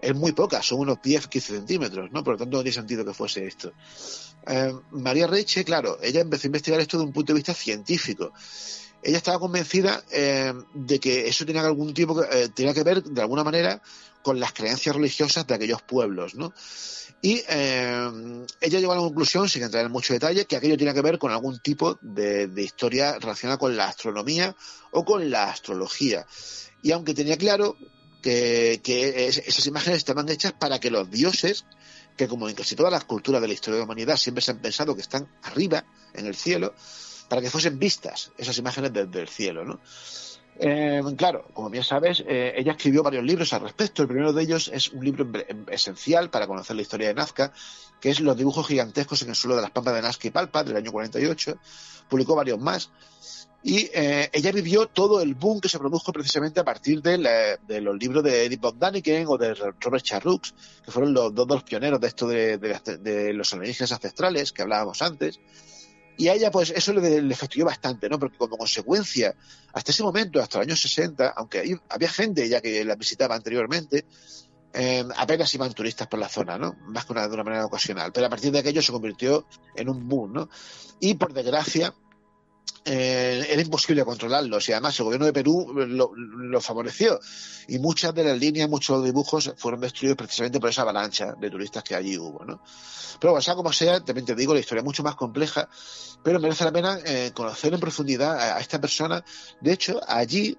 [0.00, 2.24] es muy poca, son unos 10-15 centímetros, ¿no?
[2.24, 3.74] Por lo tanto, no tiene sentido que fuese esto.
[4.92, 8.32] María Reiche, claro, ella empezó a investigar esto de un punto de vista científico
[9.02, 13.20] ella estaba convencida eh, de que eso tenía algún tipo eh, tenía que ver de
[13.20, 13.82] alguna manera
[14.22, 16.52] con las creencias religiosas de aquellos pueblos, ¿no?
[17.20, 20.92] Y eh, ella llegó a la conclusión, sin entrar en mucho detalle, que aquello tenía
[20.92, 24.56] que ver con algún tipo de, historia relacionada con la astronomía
[24.90, 26.26] o con la astrología.
[26.82, 27.76] Y aunque tenía claro
[28.22, 31.64] que, que esas imágenes estaban hechas para que los dioses,
[32.16, 34.50] que como en casi todas las culturas de la historia de la humanidad siempre se
[34.50, 36.74] han pensado que están arriba, en el cielo,
[37.28, 39.80] para que fuesen vistas esas imágenes desde el cielo, ¿no?
[40.58, 44.02] Eh, claro, como bien sabes, eh, ella escribió varios libros al respecto.
[44.02, 45.26] El primero de ellos es un libro
[45.70, 47.52] esencial para conocer la historia de Nazca,
[48.00, 50.64] que es Los dibujos gigantescos en el suelo de las pampas de Nazca y Palpa,
[50.64, 51.56] del año 48.
[52.08, 52.90] Publicó varios más.
[53.64, 57.96] Y eh, ella vivió todo el boom que se produjo precisamente a partir de, los
[57.96, 60.52] libros de Edith von Daniken o de Robert Charroux,
[60.84, 65.38] que fueron los dos, pioneros de esto de los alienígenas ancestrales que hablábamos antes.
[66.16, 68.18] Y a ella, pues, eso le, le fastidió bastante, ¿no?
[68.18, 69.34] Porque como consecuencia,
[69.72, 74.04] hasta ese momento, hasta los años 60, aunque había gente ya que la visitaba anteriormente,
[74.74, 76.76] eh, apenas iban turistas por la zona, ¿no?
[76.86, 78.12] Más que una, de una manera ocasional.
[78.12, 80.48] Pero a partir de aquello se convirtió en un boom, ¿no?
[81.00, 81.94] Y por desgracia,
[82.84, 84.58] eh, era imposible controlarlo.
[84.66, 87.20] Y además el gobierno de Perú lo, favoreció.
[87.68, 91.84] Y muchas de las líneas, muchos dibujos fueron destruidos precisamente por esa avalancha de turistas
[91.84, 92.44] que allí hubo.
[92.44, 92.60] ¿no?
[93.20, 95.68] Pero bueno, sea como sea, también te digo, la historia es mucho más compleja,
[96.24, 99.24] pero merece la pena eh, conocer en profundidad a, esta persona.
[99.60, 100.58] De hecho, allí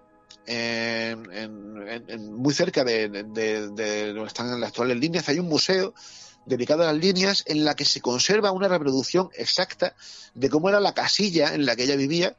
[2.19, 5.93] muy cerca de, donde están las actuales líneas, hay un museo
[6.45, 9.95] dedicado a las líneas en la que se conserva una reproducción exacta
[10.33, 12.35] de cómo era la casilla en la que ella vivía.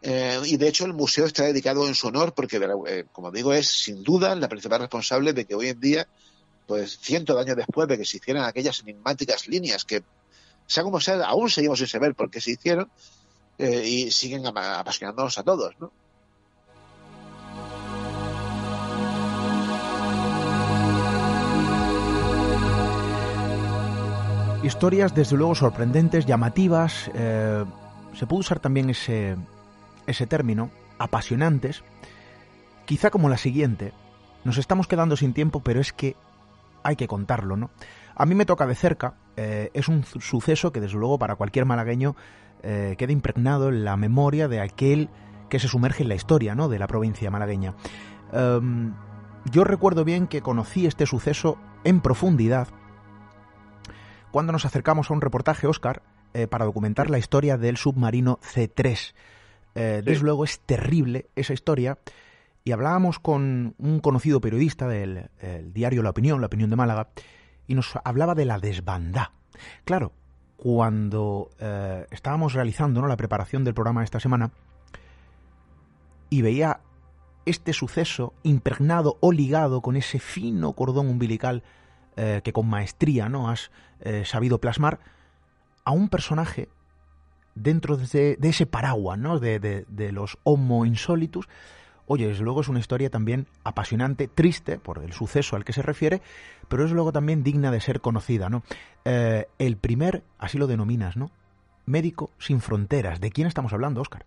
[0.00, 3.52] Eh, y de hecho el museo está dedicado en su honor porque, eh, como digo,
[3.52, 6.08] es sin duda la principal responsable de que hoy en día,
[6.66, 10.02] pues cientos de años después de que se hicieran aquellas enigmáticas líneas que,
[10.66, 12.90] sea como sea, aún seguimos sin saber por qué se hicieron
[13.58, 15.90] eh, y siguen apasionándonos a todos, ¿no?
[24.62, 27.10] Historias, desde luego, sorprendentes, llamativas.
[27.14, 27.64] Eh,
[28.14, 29.36] se puede usar también ese,
[30.06, 31.84] ese término, apasionantes.
[32.84, 33.92] Quizá como la siguiente.
[34.44, 36.16] Nos estamos quedando sin tiempo, pero es que
[36.82, 37.70] hay que contarlo, ¿no?
[38.16, 39.14] A mí me toca de cerca.
[39.36, 42.16] Eh, es un suceso que, desde luego, para cualquier malagueño
[42.64, 45.08] eh, queda impregnado en la memoria de aquel
[45.48, 46.68] que se sumerge en la historia, ¿no?
[46.68, 47.74] De la provincia malagueña.
[48.32, 48.92] Em,
[49.52, 52.68] yo recuerdo bien que conocí este suceso en profundidad
[54.30, 56.02] cuando nos acercamos a un reportaje, Oscar,
[56.34, 59.14] eh, para documentar la historia del submarino C3.
[59.74, 61.98] Eh, desde luego es terrible esa historia.
[62.64, 65.30] Y hablábamos con un conocido periodista del
[65.72, 67.08] diario La Opinión, La Opinión de Málaga,
[67.66, 69.32] y nos hablaba de la desbandá.
[69.84, 70.12] Claro,
[70.58, 74.50] cuando eh, estábamos realizando la preparación del programa de esta semana
[76.30, 76.80] y veía
[77.46, 81.62] este suceso impregnado o ligado con ese fino cordón umbilical
[82.20, 84.98] eh, que con maestría no has eh, sabido plasmar
[85.84, 86.68] a un personaje
[87.54, 89.38] dentro de, ese paraguas ¿no?
[89.38, 91.48] de, los Homo Insolitus.
[92.06, 95.82] Oye, desde luego es una historia también apasionante, triste por el suceso al que se
[95.82, 96.20] refiere,
[96.66, 98.64] pero es luego también digna de ser conocida, ¿no?
[99.04, 101.30] Eh, el primer, así lo denominas, ¿no?
[101.86, 103.20] Médico sin fronteras.
[103.20, 104.26] ¿De quién estamos hablando, Óscar?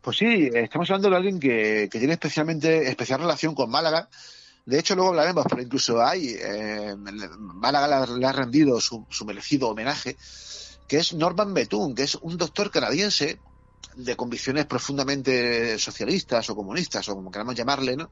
[0.00, 4.08] Pues sí, estamos hablando de alguien que, que tiene especialmente especial relación con Málaga,
[4.66, 6.94] de hecho, luego hablaremos, pero incluso hay, eh,
[7.38, 10.16] Málaga le ha rendido su, merecido homenaje,
[10.86, 13.40] que es Norman Betún, que es un doctor canadiense
[13.96, 18.10] de convicciones profundamente socialistas o comunistas, o como queramos llamarle, ¿no?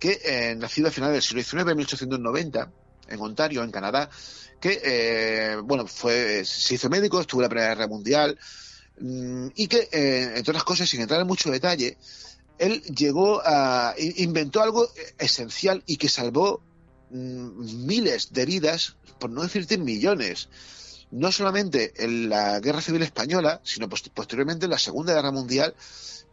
[0.00, 2.72] que eh, nacido a finales del siglo XIX, en 1890,
[3.08, 4.08] en Ontario, en Canadá,
[4.58, 8.38] que, eh, bueno, fue, se hizo médico, estuvo en la Primera Guerra Mundial,
[8.98, 11.98] mm, y que, eh, entre otras cosas, sin entrar en mucho detalle,
[12.60, 14.86] él llegó a inventó algo
[15.18, 16.62] esencial y que salvó
[17.10, 20.50] mm, miles de vidas, por no decirte millones,
[21.10, 25.74] no solamente en la Guerra Civil Española, sino posteriormente en la Segunda Guerra Mundial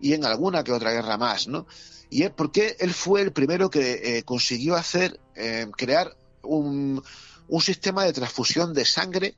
[0.02, 1.66] y en alguna que otra guerra más, ¿no?
[2.10, 7.02] Y es porque él fue el primero que eh, consiguió hacer, eh, crear un,
[7.48, 9.36] un sistema de transfusión de sangre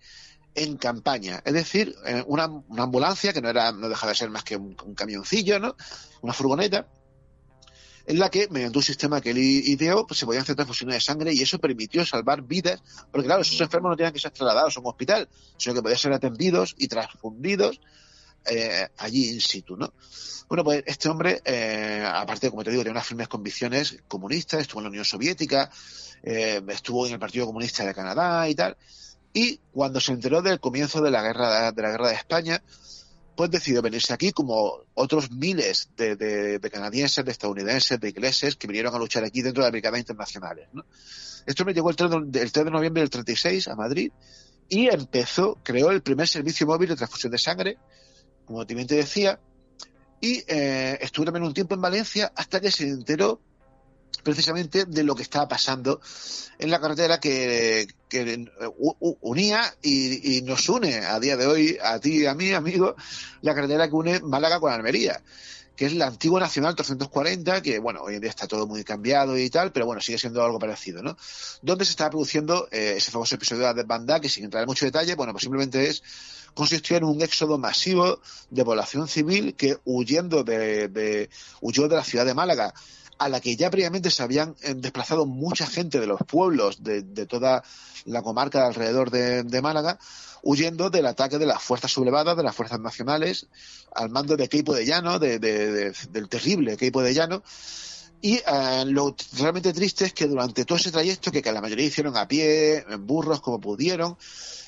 [0.55, 2.43] en campaña, es decir, eh, una,
[2.77, 5.75] ambulancia que no era, no dejaba de ser más que un, camioncillo, ¿no?
[6.21, 6.87] Una furgoneta,
[8.05, 11.01] en la que, mediante un sistema que él ideó, pues se podían hacer transfusiones de
[11.01, 12.81] sangre y eso permitió salvar vidas,
[13.11, 15.99] porque claro, esos enfermos no tenían que ser trasladados a un hospital, sino que podían
[15.99, 17.79] ser atendidos y transfundidos
[18.45, 19.93] eh, allí in situ, ¿no?
[20.47, 24.79] Bueno, pues este hombre, eh, aparte, como te digo, tiene unas firmes convicciones comunistas, estuvo
[24.79, 25.69] en la Unión Soviética,
[26.23, 28.75] estuvo en el Partido Comunista de Canadá y tal,
[29.33, 32.63] y cuando se enteró del comienzo de la guerra de la guerra de España,
[33.39, 38.93] pues decidió venirse aquí como otros miles de, canadienses, de estadounidenses, de ingleses que vinieron
[38.93, 40.67] a luchar aquí dentro de las brigadas internacionales.
[41.45, 44.11] Esto me llegó el 3, de, noviembre del 36 a Madrid
[44.67, 47.77] y empezó, creó el primer servicio móvil de transfusión de sangre,
[48.43, 49.39] como te decía,
[50.19, 53.39] y eh, estuvo también un tiempo en Valencia hasta que se enteró
[54.23, 56.01] precisamente de lo que estaba pasando
[56.57, 57.87] en la carretera que,
[59.21, 62.95] unía y, nos une a día de hoy, a ti y a mí, amigo,
[63.41, 65.21] la carretera que une Málaga con Almería
[65.75, 69.37] que es la antigua Nacional 340, que bueno, hoy en día está todo muy cambiado
[69.37, 71.15] y tal, pero bueno, sigue siendo algo parecido, ¿no?
[71.61, 74.67] Donde se estaba produciendo eh, ese famoso episodio de la desbandada, que sin entrar en
[74.67, 76.03] mucho detalle, bueno, pues simplemente es
[76.53, 81.29] consistió en un éxodo masivo de población civil que huyendo de,
[81.61, 82.73] huyó de la ciudad de Málaga
[83.19, 87.03] a la que ya previamente se habían eh, desplazado mucha gente de los pueblos de,
[87.25, 87.63] toda
[88.05, 89.99] la comarca de alrededor de, Málaga,
[90.41, 93.47] huyendo del ataque de las fuerzas sublevadas, de las fuerzas nacionales,
[93.93, 97.43] al mando de Keipo de Llano, del terrible Keipo de Llano.
[98.21, 101.85] Y eh, lo realmente triste es que durante todo ese trayecto, que, que la mayoría
[101.85, 104.17] hicieron a pie, en burros, como pudieron,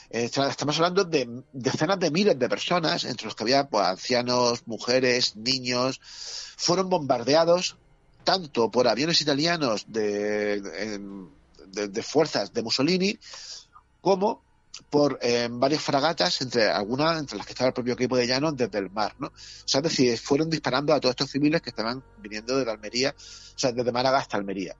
[0.09, 4.67] eh, estamos hablando de decenas de miles de personas, entre los que había pues, ancianos,
[4.67, 6.01] mujeres, niños,
[6.57, 7.77] fueron bombardeados
[8.23, 10.61] tanto por aviones italianos de,
[11.71, 13.17] de, fuerzas de Mussolini
[14.01, 14.43] como
[14.89, 18.51] por eh, varias fragatas, entre algunas, entre las que estaba el propio equipo de llano,
[18.51, 19.27] desde el mar, ¿no?
[19.27, 19.31] O
[19.65, 23.59] sea, es decir, fueron disparando a todos estos civiles que estaban viniendo de Almería, o
[23.59, 24.75] sea, desde Málaga hasta Almería.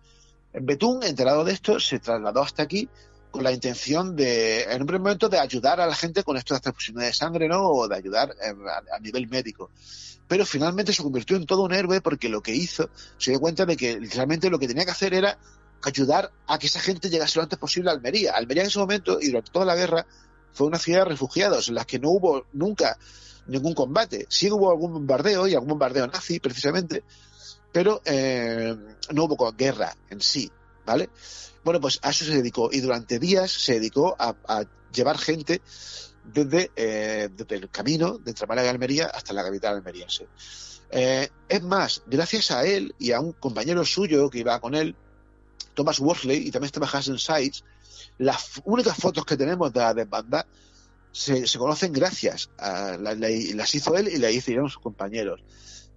[0.54, 2.90] Betún, enterado de esto, se trasladó hasta aquí
[3.32, 6.54] con la intención de, en un primer momento, de ayudar a la gente con esto
[6.54, 7.70] de transfusiones de sangre, ¿no?
[7.70, 8.36] O de ayudar
[8.94, 9.72] a, nivel médico.
[10.28, 13.66] Pero finalmente se convirtió en todo un héroe porque lo que hizo, se dio cuenta
[13.66, 15.38] de que realmente lo que tenía que hacer era
[15.84, 18.34] ayudar a que esa gente llegase lo antes posible a Almería.
[18.34, 20.06] Almería en ese momento y durante toda la guerra
[20.54, 22.98] fue una ciudad de refugiados en las que no hubo nunca
[23.48, 24.26] ningún combate.
[24.30, 27.04] Sí hubo algún bombardeo y algún bombardeo nazi precisamente,
[27.72, 28.76] pero eh,
[29.12, 30.52] no hubo guerra en sí,
[30.92, 31.10] ¿vale?
[31.64, 34.36] Bueno, pues a eso se dedicó y durante días se dedicó a,
[34.94, 35.62] llevar gente
[36.26, 40.28] desde, eh, desde, el camino de entre Málaga y Almería hasta la capital almeriense.
[40.90, 44.96] Eh, es más, gracias a él y a un compañero suyo que iba con él,
[45.74, 47.64] Thomas Worsley y también estaba Hasan Sides,
[48.18, 50.46] las únicas fotos que tenemos de la desbanda
[51.14, 55.42] se, se conocen gracias a las hizo él y las hicieron sus compañeros.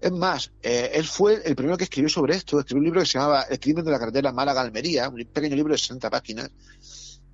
[0.00, 3.06] Es más, eh, él fue el primero que escribió sobre esto, escribió un libro que
[3.06, 6.50] se llamaba El crimen de la carretera Málaga-Almería, un pequeño libro de 60 páginas,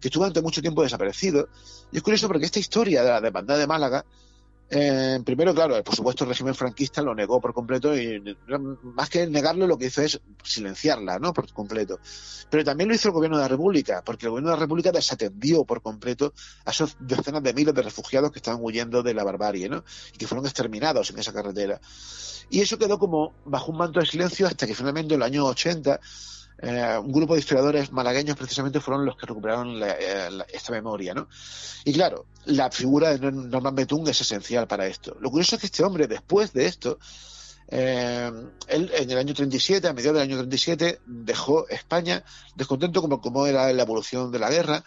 [0.01, 1.49] que estuvo durante mucho tiempo desaparecido.
[1.91, 4.05] Y es curioso porque esta historia de la demanda de Málaga
[4.71, 8.23] eh, primero, claro, por supuesto el régimen franquista lo negó por completo y
[8.83, 11.33] más que negarlo lo que hizo es silenciarla, ¿no?
[11.33, 11.99] Por completo.
[12.49, 14.93] Pero también lo hizo el gobierno de la República, porque el gobierno de la República
[14.93, 16.33] desatendió por completo
[16.65, 19.85] a esos decenas de miles de refugiados que estaban huyendo de la barbarie, ¿no?
[20.15, 21.81] Y que fueron exterminados en esa carretera.
[22.49, 25.47] Y eso quedó como bajo un manto de silencio hasta que finalmente en el año
[25.47, 26.01] 80
[26.63, 31.27] eh, un grupo de historiadores malagueños precisamente fueron los que recuperaron eh, esta memoria, ¿no?
[31.85, 35.17] Y claro, la figura de Norman Betún es esencial para esto.
[35.21, 36.99] Lo curioso es que este hombre, después de esto,
[37.69, 38.31] eh,
[38.69, 42.23] él en el año 37, a mediados del año 37, dejó España
[42.55, 44.85] descontento como, como era la evolución de la guerra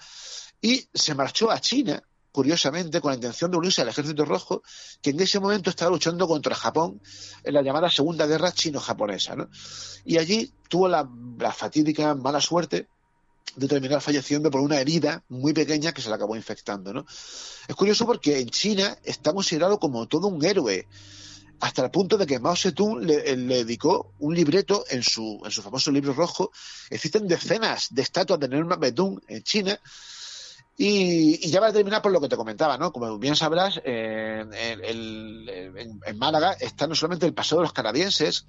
[0.61, 2.03] y se marchó a China
[2.33, 4.63] curiosamente, con la intención de unirse al ejército rojo,
[5.01, 6.99] que en ese momento estaba luchando contra Japón
[7.43, 9.35] en la llamada Segunda Guerra Chino-Japonesa.
[9.35, 9.49] ¿no?
[10.03, 11.07] Y allí tuvo la,
[11.55, 12.87] fatídica mala suerte
[13.55, 17.05] de terminar falleciendo por una herida muy pequeña que se le acabó infectando.
[17.67, 20.87] Es curioso porque en China está considerado como todo un héroe
[21.59, 25.51] hasta el punto de que Mao Zedong le, le, dedicó un libreto en su, en
[25.51, 26.51] su famoso libro rojo.
[26.89, 29.79] Existen decenas de estatuas de Norman Betún en China
[30.75, 32.91] y, ya va a terminar por lo que te comentaba, ¿no?
[32.91, 34.49] Como bien sabrás, en,
[36.17, 38.47] Málaga está no solamente el Paseo de los Canadienses,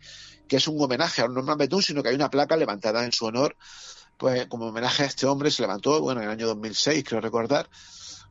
[0.49, 3.27] que es un homenaje a Norman Betún, sino que hay una placa levantada en su
[3.27, 3.57] honor,
[4.17, 7.69] pues como homenaje a este hombre se levantó, bueno, en el año 2006, creo recordar,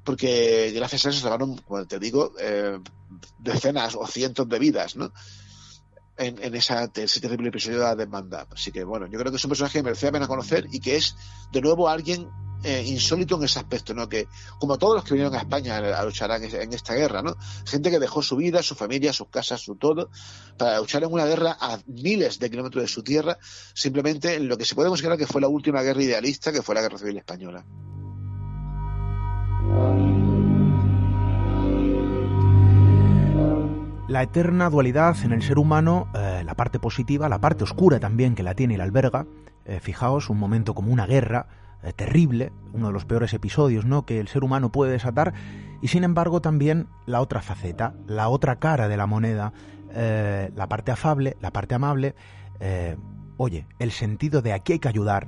[0.03, 2.79] porque gracias a eso se salvaron, como te digo, eh,
[3.39, 5.13] decenas o cientos de vidas, ¿no?
[6.17, 8.47] En, en esa, ese terrible episodio de la demanda.
[8.51, 10.79] Así que, bueno, yo creo que es un personaje que merece la pena conocer y
[10.79, 11.15] que es,
[11.51, 12.29] de nuevo, alguien
[12.63, 14.07] eh, insólito en ese aspecto, ¿no?
[14.07, 14.27] Que
[14.59, 17.35] como todos los que vinieron a España a luchar en, esta guerra, ¿no?
[17.65, 20.09] Gente que dejó su vida, su familia, sus casas, su todo,
[20.57, 23.37] para luchar en una guerra a miles de kilómetros de su tierra,
[23.73, 26.75] simplemente en lo que se puede considerar que fue la última guerra idealista, que fue
[26.75, 27.65] la Guerra Civil Española.
[34.07, 38.35] La eterna dualidad en el ser humano, eh, la parte positiva, la parte oscura también
[38.35, 39.25] que la tiene y la alberga,
[39.65, 41.47] eh, fijaos, un momento como una guerra,
[41.83, 44.05] eh, terrible, uno de los peores episodios ¿no?
[44.05, 45.33] que el ser humano puede desatar,
[45.81, 49.51] y sin embargo también la otra faceta, la otra cara de la moneda,
[49.91, 52.15] eh, la parte afable, la parte amable,
[52.59, 52.95] eh,
[53.35, 55.27] oye, el sentido de aquí hay que ayudar,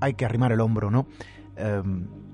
[0.00, 1.06] hay que arrimar el hombro, ¿no?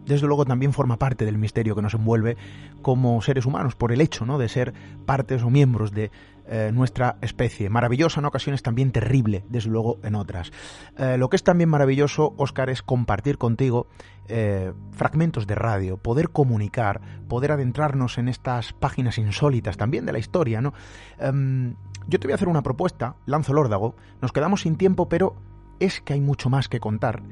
[0.04, 2.36] desde luego también forma parte del misterio que nos envuelve
[2.82, 4.36] como seres humanos por el hecho ¿no?
[4.36, 4.74] de ser
[5.06, 6.10] partes o miembros de
[6.46, 7.70] eh, nuestra especie.
[7.70, 10.50] Maravillosa en ocasiones, también terrible, desde luego en otras.
[10.98, 13.86] Eh, lo que es también maravilloso, Oscar, es compartir contigo
[14.28, 20.18] eh, fragmentos de radio, poder comunicar, poder adentrarnos en estas páginas insólitas también de la
[20.18, 20.60] historia.
[20.60, 20.74] ¿no?
[21.18, 21.74] Em,
[22.08, 25.36] yo te voy a hacer una propuesta, lanzo el órdago, nos quedamos sin tiempo, pero
[25.80, 27.22] es que hay mucho más que contar.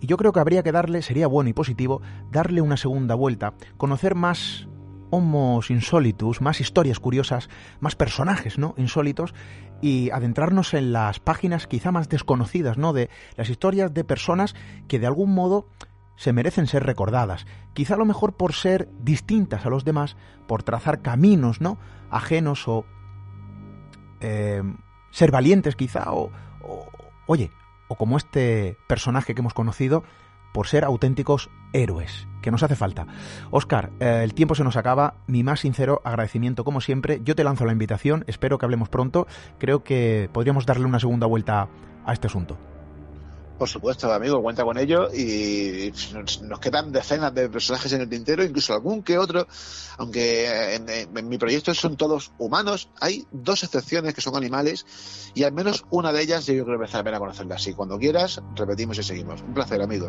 [0.00, 2.00] Y yo creo que habría que darle, sería bueno y positivo,
[2.30, 4.68] darle una segunda vuelta, conocer más
[5.10, 7.48] homos insólitos, más historias curiosas,
[7.80, 8.74] más personajes, ¿no?
[8.76, 9.34] insólitos
[9.80, 12.92] y adentrarnos en las páginas quizá más desconocidas, ¿no?
[12.92, 14.54] de las historias de personas
[14.88, 15.68] que de algún modo
[16.16, 20.62] se merecen ser recordadas, quizá a lo mejor por ser distintas a los demás, por
[20.62, 21.78] trazar caminos, ¿no?
[22.10, 22.84] ajenos o
[24.20, 24.62] eh,
[25.10, 26.32] ser valientes quizá o,
[26.62, 26.88] o
[27.26, 27.52] oye,
[27.88, 30.04] o como este personaje que hemos conocido,
[30.52, 33.06] por ser auténticos héroes, que nos hace falta.
[33.50, 37.44] Oscar, eh, el tiempo se nos acaba, mi más sincero agradecimiento como siempre, yo te
[37.44, 39.26] lanzo la invitación, espero que hablemos pronto,
[39.58, 41.68] creo que podríamos darle una segunda vuelta
[42.04, 42.56] a este asunto.
[43.58, 45.92] Por supuesto, amigo, cuenta con ello y
[46.42, 49.48] nos quedan decenas de personajes en el tintero, incluso algún que otro,
[49.96, 54.86] aunque en, mi proyecto son todos humanos, hay dos excepciones que son animales
[55.34, 57.74] y al menos una de ellas yo creo que merece la pena conocerla así.
[57.74, 59.42] Cuando quieras, repetimos y seguimos.
[59.42, 60.08] Un placer, amigo.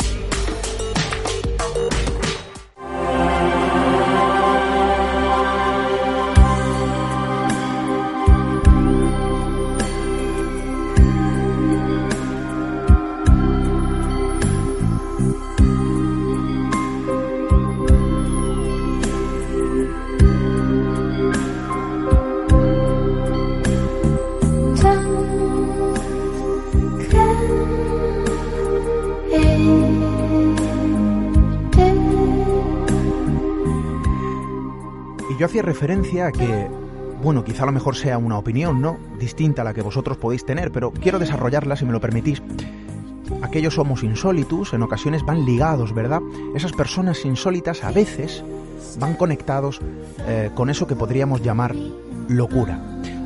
[35.61, 36.67] Referencia a que,
[37.21, 38.97] bueno, quizá a lo mejor sea una opinión, ¿no?
[39.19, 42.41] Distinta a la que vosotros podéis tener, pero quiero desarrollarla si me lo permitís.
[43.41, 46.21] Aquellos somos insólitos, en ocasiones van ligados, ¿verdad?
[46.55, 48.43] Esas personas insólitas a veces
[48.99, 49.79] van conectados
[50.27, 51.75] eh, con eso que podríamos llamar
[52.27, 52.79] locura.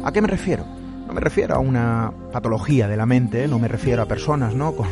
[0.04, 0.66] ¿A qué me refiero?
[1.08, 4.74] No me refiero a una patología de la mente, no me refiero a personas, ¿no?
[4.74, 4.88] Con,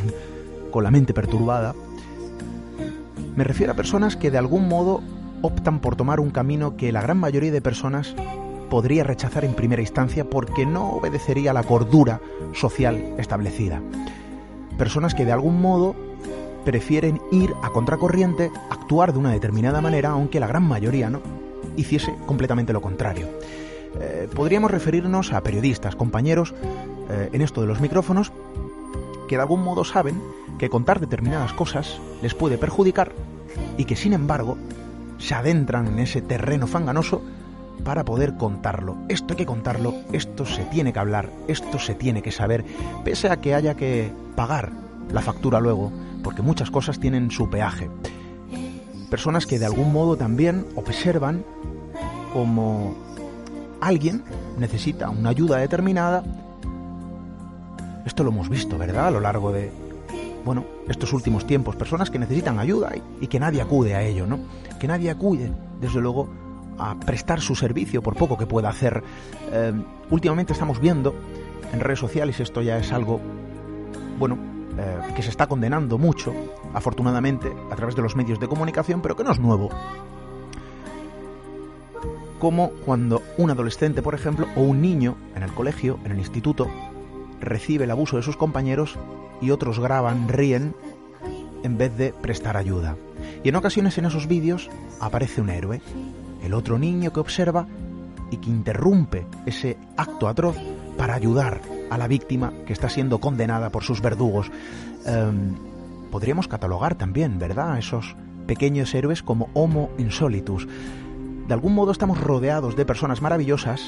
[0.72, 1.74] con la mente perturbada.
[3.36, 5.02] Me refiero a personas que de algún modo
[5.44, 8.16] optan por tomar un camino que la gran mayoría de personas
[8.70, 12.22] podría rechazar en primera instancia porque no obedecería a la cordura
[12.54, 13.82] social establecida.
[14.78, 15.96] Personas que de algún modo
[16.66, 21.22] prefieren ir a contracorriente, actuar de una determinada manera, aunque la gran mayoría no
[21.76, 23.28] hiciese completamente lo contrario.
[24.00, 26.56] Eh, podríamos referirnos a periodistas, compañeros,
[27.10, 28.32] eh, en esto de los micrófonos,
[29.28, 30.22] que de algún modo saben
[30.58, 33.12] que contar determinadas cosas les puede perjudicar
[33.78, 34.58] y que sin embargo
[35.24, 37.22] se adentran en ese terreno fanganoso
[37.86, 38.98] para poder contarlo.
[39.08, 42.66] Esto hay que contarlo, esto se tiene que hablar, esto se tiene que saber,
[43.06, 44.74] pese a que haya que pagar
[45.12, 45.92] la factura luego,
[46.24, 47.90] porque muchas cosas tienen su peaje.
[49.10, 51.46] Personas que de algún modo también observan
[52.34, 52.94] como
[53.80, 54.24] alguien
[54.58, 56.24] necesita una ayuda determinada.
[58.06, 59.08] Esto lo hemos visto, ¿verdad?
[59.08, 59.72] A lo largo de,
[60.44, 64.40] bueno, estos últimos tiempos, personas que necesitan ayuda y, que nadie acude a ello, ¿no?
[64.84, 66.28] Que nadie acude, desde luego,
[66.78, 69.02] a prestar su servicio, por poco que pueda hacer.
[69.50, 69.72] Eh,
[70.10, 71.16] últimamente estamos viendo
[71.72, 73.22] en redes sociales, esto ya es algo,
[74.20, 74.38] bueno,
[74.78, 76.34] eh, que se está condenando mucho,
[76.74, 79.70] afortunadamente, a través de los medios de comunicación, pero que no es nuevo.
[82.38, 86.68] Como cuando un adolescente, por ejemplo, o un niño en el colegio, en el instituto,
[87.40, 89.00] recibe el abuso de sus compañeros
[89.40, 90.76] y otros graban, ríen,
[91.64, 92.98] en vez de prestar ayuda.
[93.44, 94.70] Y en ocasiones en esos vídeos
[95.00, 95.82] aparece un héroe,
[96.44, 97.68] el otro niño que observa
[98.32, 100.58] y que interrumpe ese acto atroz
[100.98, 104.52] para ayudar a la víctima que está siendo condenada por sus verdugos.
[105.06, 105.56] Em,
[106.12, 108.16] podríamos catalogar también, ¿verdad?, esos
[108.48, 110.68] pequeños héroes como Homo insolitus.
[111.48, 113.82] De algún modo estamos rodeados de personas maravillosas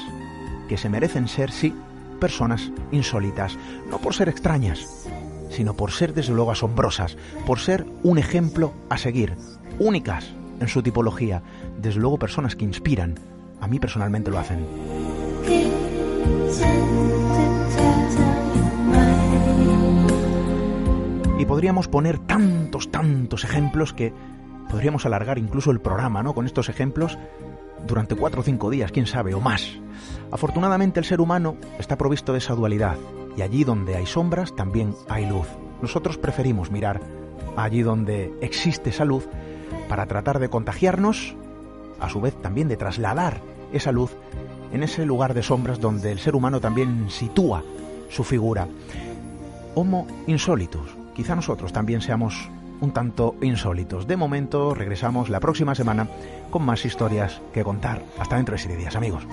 [0.68, 1.74] que se merecen ser, sí,
[2.20, 3.56] personas insólitas,
[3.90, 5.08] no por ser extrañas,
[5.50, 7.16] sino por ser desde luego asombrosas,
[7.46, 9.34] por ser un ejemplo a seguir,
[9.78, 11.42] únicas en su tipología,
[11.78, 13.18] desde luego personas que inspiran.
[13.60, 14.66] A mí personalmente lo hacen.
[21.46, 24.12] podríamos poner tantos, tantos ejemplos que
[24.68, 26.34] podríamos alargar incluso el programa, ¿no?
[26.34, 27.18] Con estos ejemplos
[27.86, 29.78] durante cuatro o cinco días, quién sabe, o más.
[30.30, 32.96] Afortunadamente el ser humano está provisto de esa dualidad,
[33.36, 35.46] y allí donde hay sombras también hay luz.
[35.82, 37.00] Nosotros preferimos mirar
[37.56, 39.28] allí donde existe esa luz
[39.88, 41.34] para tratar de contagiarnos,
[42.00, 43.40] a su vez también de trasladar
[43.72, 44.16] esa luz
[44.72, 47.62] en ese lugar de sombras donde el ser humano también sitúa
[48.08, 48.68] su figura.
[49.74, 50.96] Homo insólitos.
[51.14, 52.50] Quizá nosotros también seamos
[52.80, 54.06] un tanto insólitos.
[54.06, 56.08] De momento regresamos la próxima semana
[56.50, 58.02] con más historias que contar.
[58.18, 59.26] Hasta dentro de siete días, amigos.